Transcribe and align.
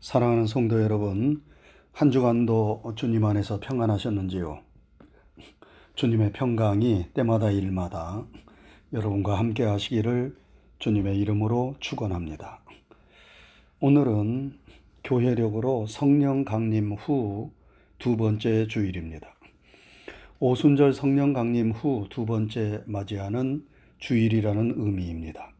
사랑하는 0.00 0.46
성도 0.46 0.82
여러분, 0.82 1.42
한 1.92 2.10
주간도 2.10 2.94
주님 2.96 3.22
안에서 3.22 3.60
평안하셨는지요? 3.60 4.60
주님의 5.94 6.32
평강이 6.32 7.08
때마다 7.12 7.50
일마다 7.50 8.24
여러분과 8.94 9.38
함께 9.38 9.62
하시기를 9.62 10.34
주님의 10.78 11.18
이름으로 11.18 11.74
축원합니다. 11.80 12.60
오늘은 13.80 14.58
교회력으로 15.04 15.86
성령 15.86 16.46
강림 16.46 16.92
후 16.92 17.52
두 17.98 18.16
번째 18.16 18.66
주일입니다. 18.68 19.28
오순절 20.38 20.94
성령 20.94 21.34
강림 21.34 21.72
후 21.72 22.06
두 22.08 22.24
번째 22.24 22.82
맞이하는 22.86 23.66
주일이라는 23.98 24.74
의미입니다. 24.78 25.52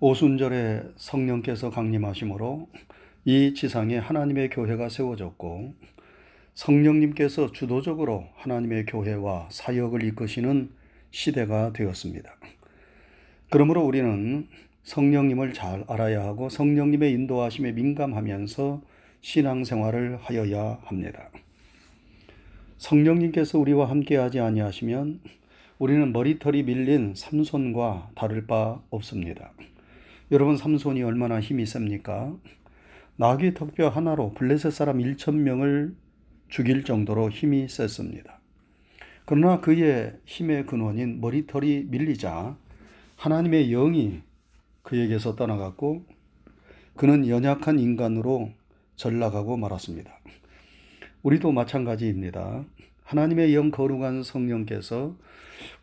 오순절에 0.00 0.82
성령께서 0.96 1.70
강림하심으로 1.70 2.68
이 3.26 3.54
지상에 3.54 3.96
하나님의 3.96 4.50
교회가 4.50 4.90
세워졌고 4.90 5.72
성령님께서 6.52 7.52
주도적으로 7.52 8.26
하나님의 8.34 8.84
교회와 8.84 9.48
사역을 9.50 10.02
이끄시는 10.04 10.68
시대가 11.10 11.72
되었습니다. 11.72 12.30
그러므로 13.50 13.82
우리는 13.82 14.46
성령님을 14.82 15.54
잘 15.54 15.84
알아야 15.88 16.22
하고 16.22 16.50
성령님의 16.50 17.12
인도하심에 17.12 17.72
민감하면서 17.72 18.82
신앙생활을 19.22 20.18
하여야 20.20 20.80
합니다. 20.82 21.30
성령님께서 22.76 23.58
우리와 23.58 23.88
함께하지 23.88 24.40
아니하시면 24.40 25.20
우리는 25.78 26.12
머리털이 26.12 26.64
밀린 26.64 27.14
삼손과 27.16 28.10
다를 28.14 28.46
바 28.46 28.82
없습니다. 28.90 29.52
여러분 30.30 30.58
삼손이 30.58 31.02
얼마나 31.02 31.40
힘이 31.40 31.64
셉니까? 31.64 32.36
나귀 33.16 33.54
턱뼈 33.54 33.90
하나로 33.90 34.32
블레셋 34.32 34.72
사람 34.72 34.98
1천 34.98 35.36
명을 35.36 35.94
죽일 36.48 36.82
정도로 36.82 37.30
힘이 37.30 37.68
셌습니다. 37.68 38.40
그러나 39.24 39.60
그의 39.60 40.18
힘의 40.24 40.66
근원인 40.66 41.20
머리털이 41.20 41.84
밀리자 41.88 42.56
하나님의 43.16 43.70
영이 43.70 44.20
그에게서 44.82 45.36
떠나갔고 45.36 46.04
그는 46.96 47.28
연약한 47.28 47.78
인간으로 47.78 48.50
전락하고 48.96 49.56
말았습니다. 49.56 50.18
우리도 51.22 51.52
마찬가지입니다. 51.52 52.64
하나님의 53.04 53.54
영 53.54 53.70
거룩한 53.70 54.24
성령께서 54.24 55.16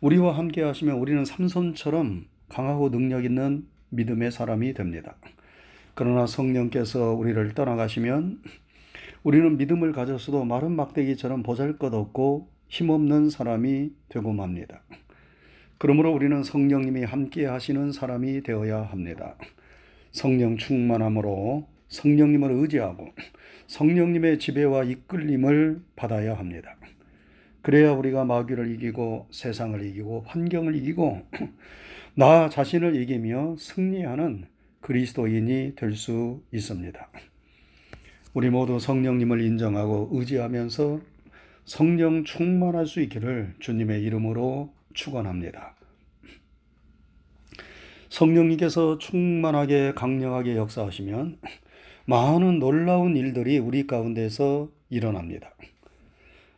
우리와 0.02 0.36
함께 0.36 0.62
하시면 0.62 0.96
우리는 0.96 1.24
삼손처럼 1.24 2.26
강하고 2.50 2.90
능력 2.90 3.24
있는 3.24 3.66
믿음의 3.88 4.32
사람이 4.32 4.74
됩니다. 4.74 5.16
그러나 5.94 6.26
성령께서 6.26 7.12
우리를 7.12 7.54
떠나가시면 7.54 8.40
우리는 9.22 9.56
믿음을 9.56 9.92
가졌어도 9.92 10.44
마른 10.44 10.74
막대기처럼 10.74 11.42
보잘 11.42 11.78
것 11.78 11.92
없고 11.92 12.48
힘없는 12.68 13.28
사람이 13.28 13.92
되고 14.08 14.32
맙니다. 14.32 14.82
그러므로 15.76 16.12
우리는 16.12 16.42
성령님이 16.42 17.04
함께 17.04 17.44
하시는 17.44 17.92
사람이 17.92 18.42
되어야 18.42 18.82
합니다. 18.82 19.36
성령 20.12 20.56
충만함으로 20.56 21.66
성령님을 21.88 22.50
의지하고 22.52 23.08
성령님의 23.66 24.38
지배와 24.38 24.84
이끌림을 24.84 25.82
받아야 25.94 26.38
합니다. 26.38 26.76
그래야 27.60 27.92
우리가 27.92 28.24
마귀를 28.24 28.72
이기고 28.74 29.28
세상을 29.30 29.84
이기고 29.84 30.24
환경을 30.26 30.74
이기고 30.76 31.22
나 32.14 32.48
자신을 32.48 32.96
이기며 32.96 33.56
승리하는 33.58 34.46
그리스도인이 34.82 35.74
될 35.76 35.94
수 35.94 36.42
있습니다. 36.52 37.08
우리 38.34 38.50
모두 38.50 38.78
성령님을 38.78 39.40
인정하고 39.40 40.10
의지하면서 40.12 41.00
성령 41.64 42.24
충만할 42.24 42.86
수 42.86 43.00
있기를 43.00 43.54
주님의 43.60 44.02
이름으로 44.02 44.72
축원합니다. 44.94 45.74
성령님께서 48.08 48.98
충만하게 48.98 49.92
강력하게 49.94 50.56
역사하시면 50.56 51.38
많은 52.04 52.58
놀라운 52.58 53.16
일들이 53.16 53.58
우리 53.58 53.86
가운데서 53.86 54.70
일어납니다. 54.90 55.54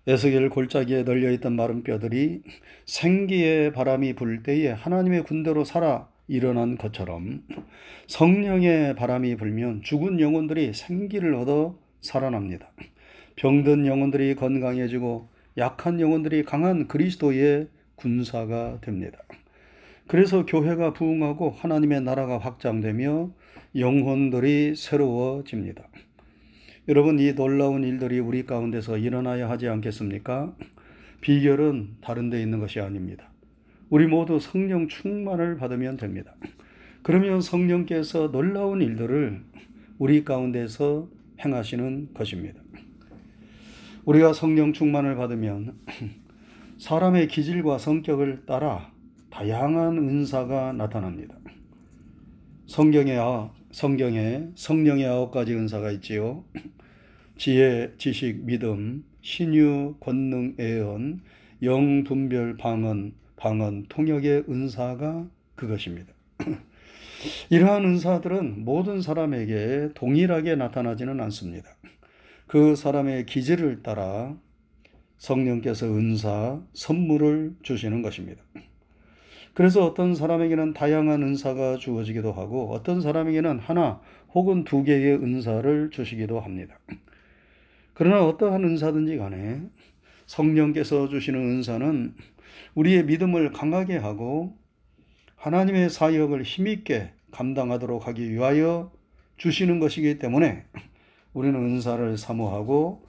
에스겔 0.07 0.51
골짜기에 0.51 1.05
널려 1.05 1.31
있던 1.33 1.55
마른 1.55 1.83
뼈들이 1.83 2.43
생기의 2.87 3.73
바람이 3.73 4.15
불 4.15 4.43
때에 4.43 4.71
하나님의 4.71 5.25
군대로 5.25 5.65
살아 5.65 6.09
일어난 6.27 6.77
것처럼 6.77 7.43
성령의 8.07 8.97
바람이 8.97 9.37
불면 9.37 9.83
죽은 9.83 10.21
영혼들이 10.21 10.73
생기를 10.73 11.35
얻어 11.35 11.79
살아납니다. 12.01 12.71
병든 13.37 13.87
영혼들이 13.87 14.35
건강해지고 14.37 15.29
약한 15.59 16.01
영혼들이 16.01 16.45
강한 16.45 16.89
그리스도의 16.89 17.69
군사가 17.97 18.79
됩니다. 18.81 19.19
그래서 20.07 20.45
교회가 20.45 20.93
부흥하고 20.93 21.51
하나님의 21.51 22.03
나라가 22.03 22.39
확장되며 22.39 23.31
영혼들이 23.77 24.75
새로워집니다. 24.77 25.89
여러분, 26.89 27.19
이 27.19 27.35
놀라운 27.35 27.83
일들이 27.83 28.19
우리 28.19 28.45
가운데서 28.45 28.99
일어나야 28.99 29.49
하지 29.49 29.69
않겠습니까? 29.69 30.55
비결은 31.23 31.97
다른 32.03 32.29
데 32.29 32.43
있는 32.43 32.61
것이 32.61 32.81
아닙니다. 32.81 33.31
우리 33.91 34.07
모두 34.07 34.39
성령 34.41 34.89
충만을 34.89 35.57
받으면 35.57 35.97
됩니다. 35.97 36.35
그러면 37.03 37.41
성령께서 37.41 38.31
놀라운 38.31 38.81
일들을 38.81 39.43
우리 39.99 40.25
가운데서 40.25 41.09
행하시는 41.45 42.15
것입니다. 42.15 42.61
우리가 44.05 44.33
성령 44.33 44.73
충만을 44.73 45.17
받으면 45.17 45.75
사람의 46.79 47.29
기질과 47.29 47.79
성격을 47.79 48.47
따라 48.47 48.93
다양한 49.31 49.99
은사가 49.99 50.73
나타납니다. 50.73 51.35
성경에 52.67 53.19
성경에 53.71 54.49
성령의 54.55 55.07
아홉 55.07 55.31
가지 55.31 55.55
은사가 55.55 55.91
있지요. 55.93 56.45
지혜, 57.37 57.93
지식, 57.99 58.45
믿음, 58.45 59.05
신유, 59.23 59.97
권능, 60.01 60.55
애언, 60.61 61.21
영, 61.63 62.05
분별, 62.05 62.57
방언, 62.57 63.15
방언, 63.45 63.85
통역의 63.91 64.45
은사가 64.49 65.29
그것입니다. 65.55 66.15
이러한 67.51 67.85
은사들은 67.85 68.65
모든 68.65 69.03
사람에게 69.03 69.91
동일하게 69.95 70.55
나타나지는 70.55 71.21
않습니다. 71.21 71.69
그 72.47 72.75
사람의 72.75 73.27
기질을 73.27 73.83
따라 73.83 74.35
성령께서 75.19 75.89
은사, 75.89 76.63
선물을 76.73 77.57
주시는 77.63 78.01
것입니다. 78.01 78.43
그래서 79.53 79.85
어떤 79.85 80.15
사람에게는 80.15 80.73
다양한 80.73 81.23
은사가 81.23 81.77
주어지기도 81.77 82.33
하고 82.33 82.73
어떤 82.73 83.03
사람에게는 83.03 83.59
하나 83.59 84.01
혹은 84.33 84.65
두 84.65 84.85
개의 84.85 85.17
은사를 85.17 85.91
주시기도 85.91 86.41
합니다. 86.41 86.79
그러나 87.93 88.25
어떠한 88.25 88.65
은사든지 88.65 89.19
간에 89.19 89.61
성령께서 90.25 91.09
주시는 91.11 91.39
은사는 91.39 92.15
우리의 92.75 93.05
믿음을 93.05 93.51
강하게 93.53 93.97
하고 93.97 94.57
하나님의 95.37 95.91
사역을 95.91 96.43
힘있게 96.43 97.13
감당하도록 97.31 98.07
하기 98.07 98.31
위하여 98.31 98.93
주시는 99.37 99.81
것이기 99.81 100.19
때문에 100.19 100.65
우리는 101.33 101.59
은사를 101.59 102.17
사모하고 102.17 103.07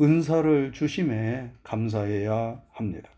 은사를 0.00 0.72
주심에 0.72 1.50
감사해야 1.62 2.60
합니다. 2.72 3.08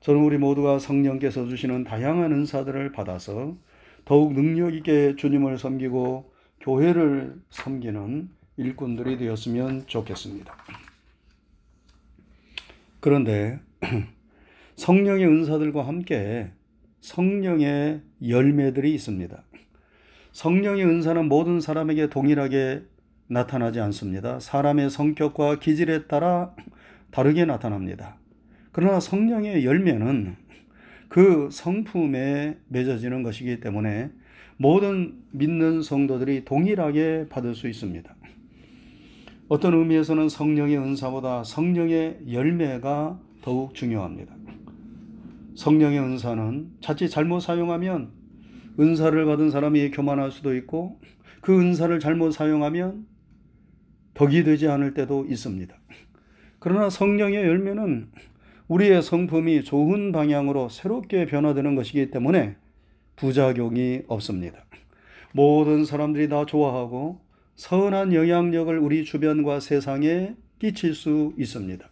저는 0.00 0.22
우리 0.22 0.38
모두가 0.38 0.78
성령께서 0.78 1.46
주시는 1.48 1.84
다양한 1.84 2.32
은사들을 2.32 2.92
받아서 2.92 3.56
더욱 4.04 4.34
능력 4.34 4.74
있게 4.74 5.16
주님을 5.16 5.58
섬기고 5.58 6.32
교회를 6.60 7.40
섬기는 7.50 8.28
일꾼들이 8.56 9.18
되었으면 9.18 9.86
좋겠습니다. 9.86 10.54
그런데 13.00 13.60
성령의 14.76 15.26
은사들과 15.26 15.86
함께 15.86 16.50
성령의 17.00 18.02
열매들이 18.26 18.92
있습니다. 18.94 19.42
성령의 20.32 20.84
은사는 20.84 21.28
모든 21.28 21.60
사람에게 21.60 22.10
동일하게 22.10 22.82
나타나지 23.26 23.80
않습니다. 23.80 24.38
사람의 24.38 24.90
성격과 24.90 25.58
기질에 25.58 26.06
따라 26.06 26.54
다르게 27.10 27.46
나타납니다. 27.46 28.18
그러나 28.70 29.00
성령의 29.00 29.64
열매는 29.64 30.36
그 31.08 31.48
성품에 31.50 32.58
맺어지는 32.68 33.22
것이기 33.22 33.60
때문에 33.60 34.10
모든 34.58 35.22
믿는 35.30 35.80
성도들이 35.80 36.44
동일하게 36.44 37.26
받을 37.30 37.54
수 37.54 37.66
있습니다. 37.66 38.14
어떤 39.48 39.74
의미에서는 39.74 40.28
성령의 40.28 40.76
은사보다 40.76 41.44
성령의 41.44 42.18
열매가 42.30 43.20
더욱 43.40 43.74
중요합니다. 43.74 44.35
성령의 45.56 45.98
은사는 45.98 46.70
자칫 46.80 47.08
잘못 47.08 47.40
사용하면 47.40 48.12
은사를 48.78 49.24
받은 49.24 49.50
사람이 49.50 49.90
교만할 49.90 50.30
수도 50.30 50.54
있고 50.54 51.00
그 51.40 51.58
은사를 51.58 51.98
잘못 51.98 52.32
사용하면 52.32 53.06
덕이 54.14 54.44
되지 54.44 54.68
않을 54.68 54.94
때도 54.94 55.26
있습니다. 55.26 55.74
그러나 56.58 56.90
성령의 56.90 57.44
열매는 57.44 58.10
우리의 58.68 59.02
성품이 59.02 59.64
좋은 59.64 60.12
방향으로 60.12 60.68
새롭게 60.68 61.26
변화되는 61.26 61.74
것이기 61.74 62.10
때문에 62.10 62.56
부작용이 63.16 64.02
없습니다. 64.08 64.64
모든 65.32 65.84
사람들이 65.84 66.28
다 66.28 66.44
좋아하고 66.44 67.20
선한 67.54 68.12
영향력을 68.12 68.78
우리 68.78 69.04
주변과 69.04 69.60
세상에 69.60 70.34
끼칠 70.58 70.94
수 70.94 71.32
있습니다. 71.38 71.88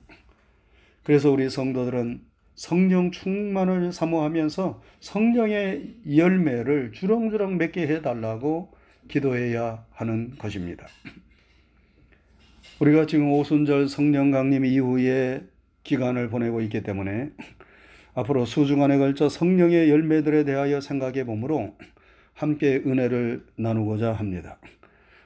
그래서 1.02 1.30
우리 1.30 1.48
성도들은 1.48 2.33
성령 2.54 3.10
충만을 3.10 3.92
사모하면서 3.92 4.82
성령의 5.00 5.94
열매를 6.16 6.92
주렁주렁 6.92 7.56
맺게 7.56 7.86
해달라고 7.88 8.72
기도해야 9.08 9.84
하는 9.90 10.36
것입니다. 10.38 10.86
우리가 12.80 13.06
지금 13.06 13.30
오순절 13.32 13.88
성령 13.88 14.30
강림 14.30 14.64
이후에 14.64 15.42
기간을 15.82 16.28
보내고 16.28 16.60
있기 16.62 16.82
때문에 16.82 17.30
앞으로 18.14 18.44
수중간에 18.44 18.98
걸쳐 18.98 19.28
성령의 19.28 19.90
열매들에 19.90 20.44
대하여 20.44 20.80
생각해 20.80 21.24
보므로 21.24 21.76
함께 22.32 22.82
은혜를 22.86 23.44
나누고자 23.56 24.12
합니다. 24.12 24.58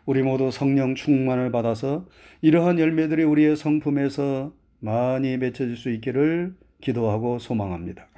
우리 0.07 0.23
모두 0.23 0.51
성령 0.51 0.95
충만을 0.95 1.53
받아서 1.53 2.07
이러한 2.41 2.79
열매들이 2.79 3.25
우리의 3.25 3.57
성품에서 3.57 4.55
많이 4.81 5.37
맺혀질 5.37 5.77
수 5.77 5.91
있기를 5.91 6.55
기도하고 6.81 7.39
소망합니다. 7.39 8.09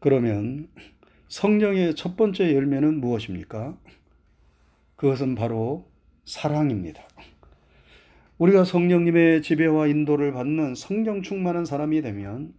그러면 0.00 0.68
성령의 1.28 1.94
첫 1.94 2.16
번째 2.16 2.54
열매는 2.54 3.00
무엇입니까? 3.00 3.76
그것은 4.96 5.34
바로 5.34 5.88
사랑입니다. 6.24 7.02
우리가 8.38 8.64
성령님의 8.64 9.42
지배와 9.42 9.86
인도를 9.86 10.32
받는 10.32 10.74
성령 10.74 11.22
충만한 11.22 11.64
사람이 11.64 12.02
되면 12.02 12.52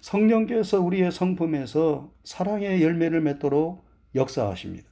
성령께서 0.00 0.80
우리의 0.80 1.12
성품에서 1.12 2.12
사랑의 2.24 2.82
열매를 2.82 3.20
맺도록 3.20 3.84
역사하십니다. 4.14 4.88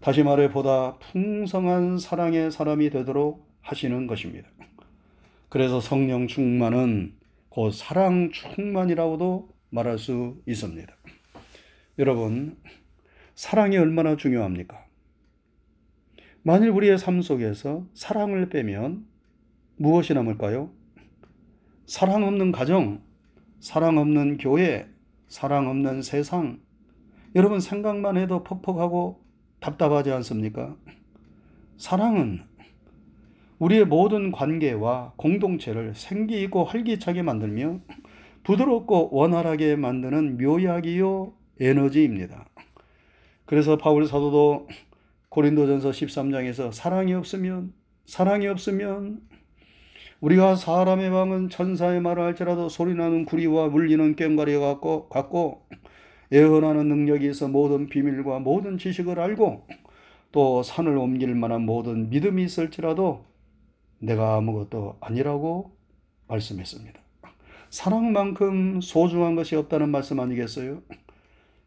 다시 0.00 0.22
말해 0.22 0.50
보다 0.50 0.98
풍성한 0.98 1.98
사랑의 1.98 2.50
사람이 2.50 2.90
되도록 2.90 3.46
하시는 3.60 4.06
것입니다. 4.06 4.48
그래서 5.48 5.80
성령 5.80 6.26
충만은 6.26 7.14
곧 7.50 7.72
사랑 7.72 8.30
충만이라고도 8.30 9.50
말할 9.70 9.98
수 9.98 10.40
있습니다. 10.46 10.96
여러분, 11.98 12.56
사랑이 13.34 13.76
얼마나 13.76 14.16
중요합니까? 14.16 14.86
만일 16.42 16.70
우리의 16.70 16.96
삶 16.96 17.20
속에서 17.20 17.86
사랑을 17.92 18.48
빼면 18.48 19.04
무엇이 19.76 20.14
남을까요? 20.14 20.70
사랑 21.86 22.22
없는 22.22 22.52
가정, 22.52 23.02
사랑 23.58 23.98
없는 23.98 24.38
교회, 24.38 24.88
사랑 25.26 25.68
없는 25.68 26.02
세상. 26.02 26.60
여러분 27.34 27.58
생각만 27.58 28.16
해도 28.16 28.44
퍽퍽하고 28.44 29.24
답답하지 29.58 30.12
않습니까? 30.12 30.76
사랑은 31.76 32.44
우리의 33.60 33.84
모든 33.84 34.32
관계와 34.32 35.12
공동체를 35.16 35.94
생기 35.94 36.42
있고 36.42 36.64
활기차게 36.64 37.22
만들며 37.22 37.80
부드럽고 38.42 39.10
원활하게 39.12 39.76
만드는 39.76 40.38
묘약이요 40.38 41.34
에너지입니다. 41.60 42.46
그래서 43.44 43.76
바울 43.76 44.06
사도도 44.06 44.68
고린도전서 45.28 45.90
13장에서 45.90 46.72
사랑이 46.72 47.12
없으면 47.12 47.74
사랑이 48.06 48.46
없으면 48.46 49.20
우리가 50.20 50.56
사람의 50.56 51.10
마음은 51.10 51.50
천사의 51.50 52.00
말을 52.00 52.22
할지라도 52.22 52.70
소리나는 52.70 53.26
구리와 53.26 53.68
물리는 53.68 54.16
꽹과리 54.16 54.58
같고, 54.58 55.08
같고 55.10 55.66
예언하는 56.32 56.88
능력이 56.88 57.28
있어 57.28 57.48
모든 57.48 57.88
비밀과 57.88 58.38
모든 58.38 58.78
지식을 58.78 59.20
알고 59.20 59.66
또 60.32 60.62
산을 60.62 60.96
옮길 60.96 61.34
만한 61.34 61.62
모든 61.62 62.08
믿음이 62.08 62.44
있을지라도 62.44 63.29
내가 64.00 64.36
아무것도 64.36 64.98
아니라고 65.00 65.76
말씀했습니다. 66.26 67.00
사랑만큼 67.70 68.80
소중한 68.80 69.36
것이 69.36 69.54
없다는 69.54 69.90
말씀 69.90 70.18
아니겠어요? 70.18 70.82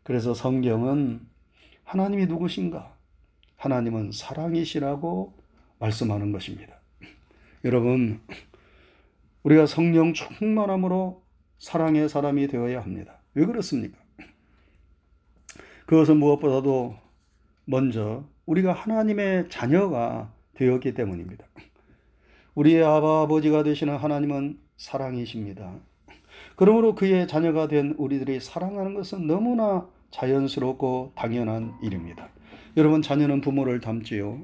그래서 0.03 0.33
성경은 0.33 1.21
하나님이 1.85 2.25
누구신가? 2.25 2.94
하나님은 3.56 4.12
사랑이시라고 4.12 5.33
말씀하는 5.80 6.31
것입니다. 6.33 6.75
여러분, 7.63 8.19
우리가 9.44 9.65
성령 9.65 10.13
충만함으로 10.13 11.24
사랑의 11.59 12.09
사람이 12.09 12.47
되어야 12.47 12.81
합니다. 12.81 13.21
왜 13.36 13.45
그렇습니까? 13.45 13.97
그것은 15.86 16.18
무엇보다도 16.18 16.97
먼저 17.65 18.25
우리가 18.45 18.74
하나님의 18.74 19.50
자녀가 19.50 20.33
되었기 20.56 20.94
때문입니다. 20.94 21.45
우리의 22.55 22.83
아버지가 22.83 23.63
되시는 23.63 23.97
하나님은 23.97 24.59
사랑이십니다. 24.77 25.73
그러므로 26.55 26.94
그의 26.94 27.27
자녀가 27.27 27.67
된 27.67 27.95
우리들이 27.97 28.39
사랑하는 28.39 28.94
것은 28.94 29.27
너무나 29.27 29.88
자연스럽고 30.11 31.13
당연한 31.15 31.73
일입니다. 31.81 32.29
여러분 32.77 33.01
자녀는 33.01 33.41
부모를 33.41 33.79
닮지요. 33.79 34.41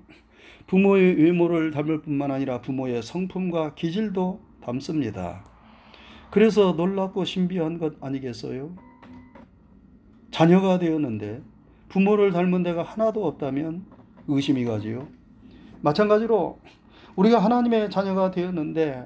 부모의 0.67 1.15
외모를 1.15 1.71
닮을 1.71 2.01
뿐만 2.01 2.31
아니라 2.31 2.61
부모의 2.61 3.03
성품과 3.03 3.75
기질도 3.75 4.39
닮습니다. 4.61 5.43
그래서 6.31 6.73
놀랍고 6.73 7.25
신비한 7.25 7.79
것 7.79 7.95
아니겠어요? 8.01 8.75
자녀가 10.31 10.77
되었는데 10.77 11.41
부모를 11.89 12.31
닮은 12.31 12.63
데가 12.63 12.83
하나도 12.83 13.25
없다면 13.25 13.85
의심이 14.27 14.63
가지요. 14.63 15.07
마찬가지로 15.81 16.59
우리가 17.19 17.39
하나님의 17.39 17.89
자녀가 17.89 18.31
되었는데 18.31 19.05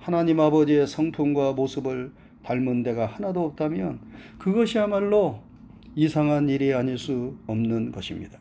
하나님 0.00 0.40
아버지의 0.40 0.84
성품과 0.88 1.52
모습을 1.52 2.12
닮은 2.42 2.82
데가 2.82 3.06
하나도 3.06 3.44
없다면 3.44 4.00
그것이야말로 4.40 5.38
이상한 5.94 6.48
일이 6.48 6.74
아닐 6.74 6.98
수 6.98 7.36
없는 7.46 7.92
것입니다. 7.92 8.36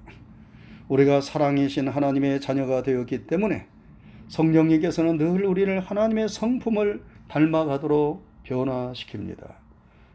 우리가 0.87 1.21
사랑이신 1.21 1.87
하나님의 1.87 2.41
자녀가 2.41 2.81
되었기 2.81 3.27
때문에 3.27 3.67
성령님께서는 4.27 5.17
늘 5.17 5.45
우리를 5.45 5.79
하나님의 5.79 6.27
성품을 6.27 7.03
닮아가도록 7.27 8.25
변화시킵니다. 8.43 9.53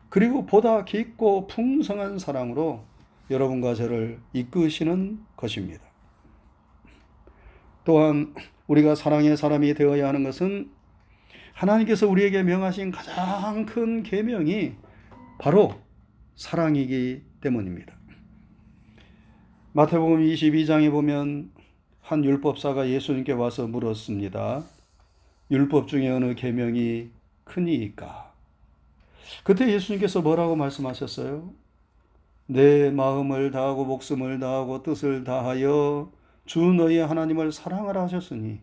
그리고 0.08 0.46
보다 0.46 0.84
깊고 0.84 1.46
풍성한 1.46 2.18
사랑으로 2.18 2.82
여러분과 3.30 3.76
저를 3.76 4.18
이끄시는 4.32 5.20
것입니다. 5.36 5.84
또한 7.84 8.34
우리가 8.66 8.94
사랑의 8.94 9.36
사람이 9.36 9.74
되어야 9.74 10.08
하는 10.08 10.24
것은 10.24 10.70
하나님께서 11.52 12.06
우리에게 12.08 12.42
명하신 12.42 12.90
가장 12.90 13.64
큰 13.64 14.02
계명이 14.02 14.74
바로 15.38 15.74
사랑이기 16.34 17.22
때문입니다. 17.40 17.94
마태복음 19.72 20.20
22장에 20.20 20.90
보면 20.90 21.50
한 22.00 22.24
율법사가 22.24 22.88
예수님께 22.88 23.32
와서 23.32 23.66
물었습니다. 23.66 24.64
율법 25.50 25.88
중에 25.88 26.08
어느 26.08 26.34
계명이 26.34 27.10
크니까? 27.44 28.32
그때 29.44 29.70
예수님께서 29.72 30.22
뭐라고 30.22 30.56
말씀하셨어요? 30.56 31.52
내 32.46 32.90
마음을 32.90 33.50
다하고 33.50 33.84
목숨을 33.84 34.38
다하고 34.38 34.82
뜻을 34.82 35.24
다하여 35.24 36.12
주 36.46 36.60
너희 36.60 36.98
하나님을 36.98 37.52
사랑하라 37.52 38.02
하셨으니 38.04 38.60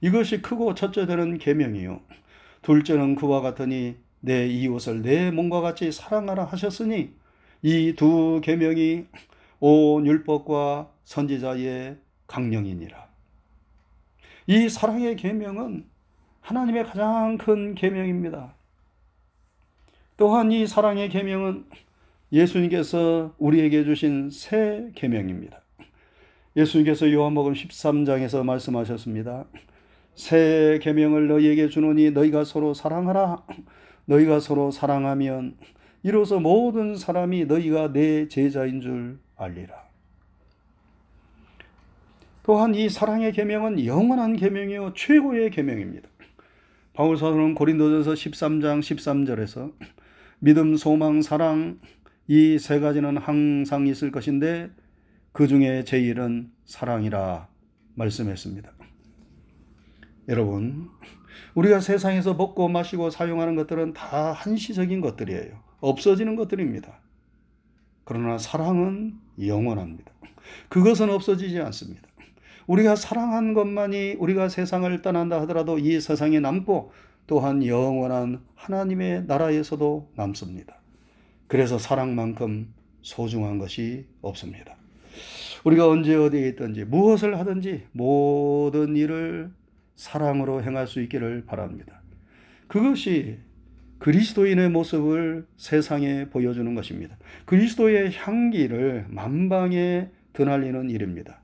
이것이 0.00 0.42
크고 0.42 0.74
첫째 0.74 1.06
되는 1.06 1.38
계명이요 1.38 2.00
둘째는 2.62 3.16
그와 3.16 3.40
같으니 3.40 3.96
내 4.20 4.46
이웃을 4.46 5.02
내 5.02 5.30
몸과 5.30 5.60
같이 5.60 5.90
사랑하라 5.92 6.44
하셨으니 6.44 7.12
이 7.62 7.94
두 7.96 8.42
계명이 8.42 9.06
온 9.60 10.06
율법과 10.06 10.90
선지자의 11.04 11.96
강령이니라. 12.26 13.08
이 14.46 14.68
사랑의 14.68 15.16
계명은 15.16 15.86
하나님의 16.42 16.84
가장 16.84 17.38
큰 17.38 17.74
계명입니다. 17.74 18.54
또한 20.18 20.52
이 20.52 20.66
사랑의 20.66 21.08
계명은 21.08 21.64
예수님께서 22.32 23.34
우리에게 23.38 23.84
주신 23.84 24.28
새 24.28 24.90
계명입니다. 24.94 25.63
예수님께서 26.56 27.10
요한복음 27.12 27.52
13장에서 27.54 28.44
말씀하셨습니다. 28.44 29.46
새 30.14 30.78
계명을 30.82 31.26
너희에게 31.26 31.68
주노니 31.68 32.12
너희가 32.12 32.44
서로 32.44 32.74
사랑하라. 32.74 33.42
너희가 34.06 34.38
서로 34.38 34.70
사랑하면 34.70 35.56
이로써 36.02 36.38
모든 36.38 36.96
사람이 36.96 37.46
너희가 37.46 37.92
내 37.92 38.28
제자인 38.28 38.80
줄 38.80 39.18
알리라. 39.36 39.82
또한 42.44 42.74
이 42.74 42.88
사랑의 42.88 43.32
계명은 43.32 43.84
영원한 43.86 44.36
계명이요 44.36 44.92
최고의 44.94 45.50
계명입니다. 45.50 46.08
바울 46.92 47.16
사도는 47.16 47.54
고린도전서 47.54 48.12
13장 48.12 48.80
13절에서 48.80 49.72
믿음, 50.38 50.76
소망, 50.76 51.22
사랑 51.22 51.80
이 52.28 52.58
세 52.58 52.78
가지는 52.80 53.16
항상 53.16 53.86
있을 53.86 54.10
것인데 54.12 54.70
그 55.34 55.48
중에 55.48 55.82
제일은 55.82 56.52
사랑이라 56.64 57.48
말씀했습니다. 57.96 58.70
여러분, 60.28 60.90
우리가 61.56 61.80
세상에서 61.80 62.34
먹고 62.34 62.68
마시고 62.68 63.10
사용하는 63.10 63.56
것들은 63.56 63.94
다 63.94 64.30
한시적인 64.30 65.00
것들이에요. 65.00 65.60
없어지는 65.80 66.36
것들입니다. 66.36 67.00
그러나 68.04 68.38
사랑은 68.38 69.18
영원합니다. 69.44 70.12
그것은 70.68 71.10
없어지지 71.10 71.58
않습니다. 71.62 72.06
우리가 72.68 72.94
사랑한 72.94 73.54
것만이 73.54 74.12
우리가 74.12 74.48
세상을 74.48 75.02
떠난다 75.02 75.40
하더라도 75.40 75.80
이 75.80 76.00
세상에 76.00 76.38
남고 76.38 76.92
또한 77.26 77.66
영원한 77.66 78.44
하나님의 78.54 79.24
나라에서도 79.24 80.12
남습니다. 80.14 80.76
그래서 81.48 81.76
사랑만큼 81.76 82.72
소중한 83.02 83.58
것이 83.58 84.06
없습니다. 84.22 84.76
우리가 85.64 85.88
언제 85.88 86.14
어디에 86.14 86.48
있든지 86.50 86.84
무엇을 86.84 87.38
하든지 87.38 87.86
모든 87.92 88.96
일을 88.96 89.50
사랑으로 89.96 90.62
행할 90.62 90.86
수 90.86 91.00
있기를 91.02 91.44
바랍니다. 91.46 92.02
그것이 92.68 93.38
그리스도인의 93.98 94.68
모습을 94.70 95.46
세상에 95.56 96.28
보여주는 96.28 96.74
것입니다. 96.74 97.16
그리스도의 97.46 98.12
향기를 98.14 99.06
만방에 99.08 100.10
드날리는 100.34 100.90
일입니다. 100.90 101.40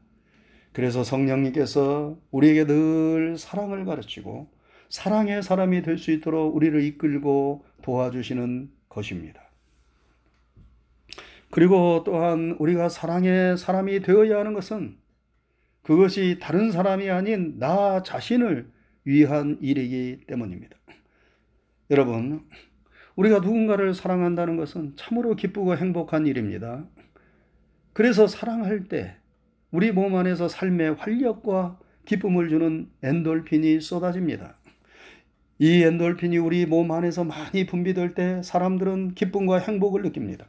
그래서 0.72 1.02
성령님께서 1.02 2.18
우리에게 2.30 2.66
늘 2.66 3.36
사랑을 3.38 3.84
가르치고 3.84 4.48
사랑의 4.90 5.42
사람이 5.42 5.82
될 5.82 5.96
수 5.96 6.10
있도록 6.10 6.54
우리를 6.54 6.82
이끌고 6.82 7.64
도와주시는 7.82 8.70
것입니다. 8.88 9.50
그리고 11.50 12.02
또한 12.04 12.57
우리가 12.59 12.88
사랑의 12.88 13.57
사람이 13.57 14.00
되어야 14.00 14.38
하는 14.38 14.52
것은 14.54 14.97
그것이 15.83 16.38
다른 16.40 16.71
사람이 16.71 17.11
아닌 17.11 17.59
나 17.59 18.02
자신을 18.02 18.71
위한 19.04 19.59
일이기 19.61 20.26
때문입니다. 20.26 20.76
여러분, 21.90 22.47
우리가 23.16 23.40
누군가를 23.40 23.95
사랑한다는 23.95 24.57
것은 24.57 24.95
참으로 24.97 25.35
기쁘고 25.35 25.76
행복한 25.76 26.26
일입니다. 26.26 26.85
그래서 27.92 28.26
사랑할 28.26 28.85
때 28.85 29.16
우리 29.73 29.90
몸 29.90 30.14
안에서 30.14 30.49
삶의 30.49 30.95
활력과 30.95 31.78
기쁨을 32.04 32.49
주는 32.49 32.88
엔돌핀이 33.02 33.80
쏟아집니다. 33.80 34.57
이 35.59 35.83
엔돌핀이 35.83 36.38
우리 36.38 36.66
몸 36.66 36.90
안에서 36.92 37.25
많이 37.25 37.66
분비될 37.66 38.14
때 38.14 38.42
사람들은 38.42 39.14
기쁨과 39.14 39.59
행복을 39.59 40.02
느낍니다. 40.02 40.47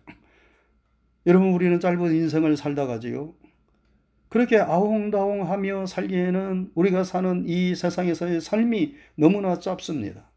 여러분, 1.28 1.50
우리는 1.50 1.80
짧은 1.80 2.16
인생을 2.16 2.58
살다 2.58 2.88
가지요. 2.88 3.34
그렇게 4.30 4.58
아웅다웅하며 4.58 5.86
살기에는 5.86 6.72
우리가 6.74 7.04
사는 7.04 7.44
이 7.48 7.76
세상에서의 7.76 8.42
삶이 8.42 8.96
너무나 9.16 9.60
짧습니다. 9.60 10.32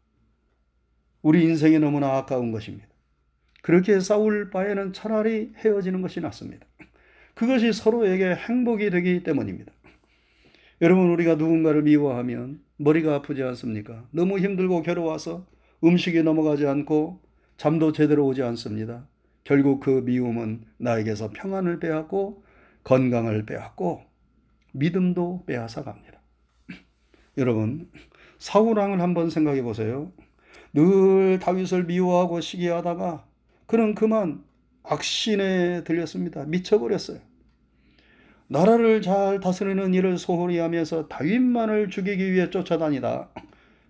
우리 1.21 1.43
인생이 1.43 1.79
너무나 1.79 2.17
아까운 2.17 2.51
것입니다. 2.51 2.87
그렇게 3.63 3.99
싸울 3.99 4.51
바에는 4.51 4.93
차라리 4.93 5.53
헤어지는 5.57 6.01
것이 6.03 6.19
낫습니다. 6.19 6.67
그것이 7.33 7.73
서로에게 7.73 8.35
행복이 8.35 8.91
되기 8.91 9.23
때문입니다. 9.23 9.71
여러분, 10.81 11.09
우리가 11.09 11.35
누군가를 11.35 11.81
미워하면 11.81 12.59
머리가 12.77 13.15
아프지 13.15 13.41
않습니까? 13.41 14.07
너무 14.11 14.37
힘들고 14.37 14.83
괴로워서 14.83 15.47
음식이 15.83 16.21
넘어가지 16.21 16.67
않고 16.67 17.21
잠도 17.57 17.91
제대로 17.91 18.27
오지 18.27 18.43
않습니다. 18.43 19.07
결국 19.45 19.79
그 19.79 20.01
미움은 20.03 20.63
나에게서 20.77 21.29
평안을 21.31 21.79
빼앗고 21.79 22.43
건강을 22.83 23.45
빼앗고 23.45 24.01
믿음도 24.73 25.43
빼앗아 25.45 25.83
갑니다. 25.83 26.19
여러분, 27.37 27.89
사울왕을 28.39 28.99
한번 28.99 29.29
생각해 29.29 29.61
보세요. 29.61 30.11
늘 30.73 31.39
다윗을 31.39 31.85
미워하고 31.85 32.41
시기하다가 32.41 33.25
그는 33.67 33.95
그만 33.95 34.43
악신에 34.83 35.83
들렸습니다. 35.83 36.43
미쳐버렸어요. 36.45 37.19
나라를 38.47 39.01
잘 39.01 39.39
다스리는 39.39 39.93
일을 39.93 40.17
소홀히 40.17 40.57
하면서 40.57 41.07
다윗만을 41.07 41.89
죽이기 41.89 42.31
위해 42.31 42.49
쫓아다니다 42.49 43.29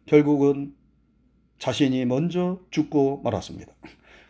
결국은 0.06 0.74
자신이 1.60 2.06
먼저 2.06 2.60
죽고 2.72 3.22
말았습니다. 3.24 3.74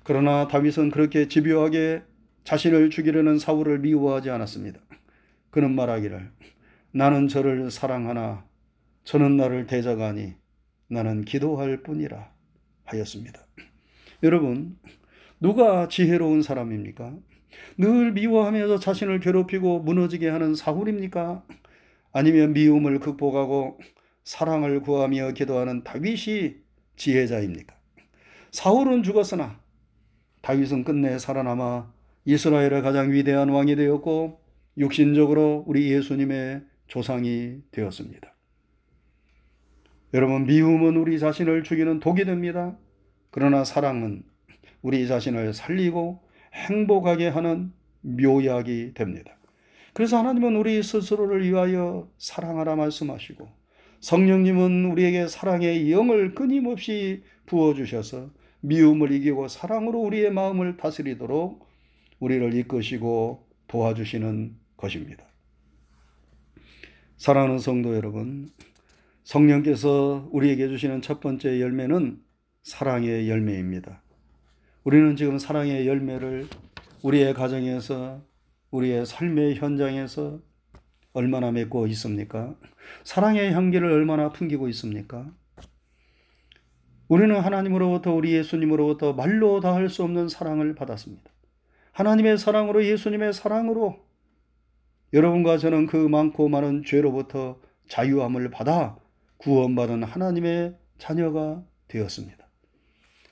그러나 0.06 0.48
다윗은 0.48 0.92
그렇게 0.92 1.28
집요하게 1.28 2.04
자신을 2.44 2.92
죽이려는 2.92 3.40
사울을 3.40 3.80
미워하지 3.80 4.30
않았습니다. 4.30 4.80
그는 5.50 5.74
말하기를 5.74 6.32
나는 6.92 7.28
저를 7.28 7.72
사랑하나 7.72 8.46
저는 9.04 9.36
나를 9.36 9.66
대적하니 9.66 10.36
나는 10.90 11.26
기도할 11.26 11.82
뿐이라 11.82 12.32
하였습니다. 12.84 13.48
여러분, 14.22 14.78
누가 15.40 15.88
지혜로운 15.88 16.44
사람입니까? 16.44 17.18
늘 17.80 18.12
미워하면서 18.12 18.78
자신을 18.78 19.20
괴롭히고 19.20 19.80
무너지게 19.80 20.30
하는 20.30 20.54
사울입니까? 20.54 21.44
아니면 22.12 22.54
미움을 22.54 23.00
극복하고 23.00 23.80
사랑을 24.24 24.82
구하며 24.82 25.32
기도하는 25.32 25.84
다윗이 25.84 26.58
지혜자입니까? 26.96 27.76
사울은 28.52 29.02
죽었으나 29.02 29.65
다윗은 30.46 30.84
끝내 30.84 31.18
살아남아 31.18 31.92
이스라엘의 32.26 32.84
가장 32.84 33.12
위대한 33.12 33.50
왕이 33.50 33.76
되었고 33.76 34.40
육신적으로 34.78 35.64
우리 35.66 35.92
예수님의 35.92 36.62
조상이 36.86 37.64
되었습니다. 37.72 38.32
여러분, 40.14 40.46
미움은 40.46 40.98
우리 40.98 41.18
자신을 41.18 41.64
죽이는 41.64 42.00
독이 42.00 42.26
됩니다. 42.26 42.78
그러나 43.32 43.64
사랑은 43.64 44.22
우리 44.84 45.08
자신을 45.08 45.56
살리고 45.56 46.22
행복하게 46.54 47.30
하는 47.30 47.74
묘약이 48.02 48.94
됩니다. 48.94 49.36
그래서 49.94 50.20
하나님은 50.20 50.58
우리 50.58 50.84
스스로를 50.84 51.44
위하여 51.44 52.08
사랑하라 52.20 52.76
말씀하시고 52.76 53.50
성령님은 54.02 54.92
우리에게 54.92 55.28
사랑의 55.28 55.92
영을 55.92 56.36
끊임없이 56.36 57.24
부어주셔서 57.48 58.30
미움을 58.68 59.12
이기고 59.12 59.48
사랑으로 59.48 60.00
우리의 60.02 60.32
마음을 60.32 60.78
다스리도록 60.78 61.68
우리를 62.20 62.54
이끄시고 62.54 63.48
도와주시는 63.68 64.56
것입니다. 64.78 65.26
사랑하는 67.18 67.60
성도 67.60 67.96
여러분, 67.96 68.50
성령께서 69.24 70.28
우리에게 70.32 70.68
주시는 70.68 71.02
첫 71.02 71.20
번째 71.20 71.62
열매는 71.62 72.22
사랑의 72.64 73.30
열매입니다. 73.30 74.02
우리는 74.84 75.16
지금 75.16 75.38
사랑의 75.38 75.88
열매를 75.88 76.48
우리의 77.04 77.34
가정에서, 77.34 78.24
우리의 78.72 79.06
삶의 79.06 79.56
현장에서 79.56 80.40
얼마나 81.14 81.52
맺고 81.52 81.88
있습니까? 81.88 82.56
사랑의 83.04 83.54
향기를 83.54 83.92
얼마나 83.92 84.30
풍기고 84.30 84.68
있습니까? 84.70 85.32
우리는 87.08 87.40
하나님으로부터 87.40 88.14
우리 88.14 88.34
예수님으로부터 88.34 89.14
말로 89.14 89.60
다 89.60 89.74
할 89.74 89.90
수 89.90 90.04
없는 90.04 90.28
사랑을 90.28 90.74
받았습니다. 90.76 91.32
하나님의 91.92 92.38
사랑으로 92.38 92.84
예수님의 92.86 93.34
사랑으로 93.34 94.04
여러분과 95.14 95.58
저는 95.58 95.86
그 95.86 95.96
많고 95.98 96.50
많은 96.50 96.84
죄로부터 96.84 97.60
자유함을 97.88 98.50
받아 98.50 98.98
구원받은 99.38 100.04
하나님의 100.04 100.76
자녀가 100.98 101.64
되었습니다. 101.88 102.46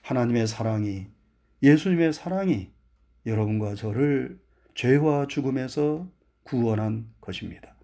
하나님의 0.02 0.48
사랑이 0.48 1.08
예수님의 1.64 2.14
사랑이 2.14 2.70
여러분과 3.26 3.76
저를 3.76 4.40
죄와 4.76 5.28
죽음에서 5.28 6.08
구원한 6.44 7.08
것입니다. 7.22 7.76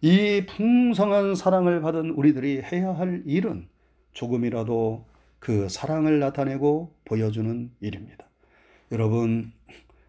이 0.00 0.46
풍성한 0.46 1.34
사랑을 1.34 1.80
받은 1.82 2.10
우리들이 2.10 2.62
해야 2.62 2.92
할 2.96 3.22
일은 3.26 3.68
조금이라도 4.12 5.06
그 5.40 5.68
사랑을 5.68 6.20
나타내고 6.20 6.94
보여주는 7.04 7.70
일입니다. 7.80 8.26
여러분, 8.92 9.52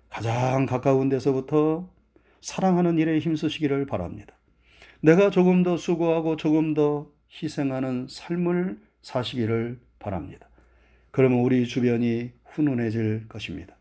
가장 0.10 0.66
가까운 0.66 1.08
데서부터 1.08 1.90
사랑하는 2.42 2.98
일에 3.00 3.18
힘쓰시기를 3.20 3.86
바랍니다. 3.86 4.36
내가 5.00 5.30
조금 5.30 5.64
더 5.64 5.78
수고하고 5.78 6.36
조금 6.36 6.74
더 6.74 7.08
희생하는 7.32 8.08
삶을 8.10 8.80
사시기를 9.02 9.80
바랍니다. 10.00 10.48
그러면 11.12 11.40
우리 11.40 11.66
주변이 11.66 12.32
훈훈해질 12.46 13.28
것입니다. 13.30 13.78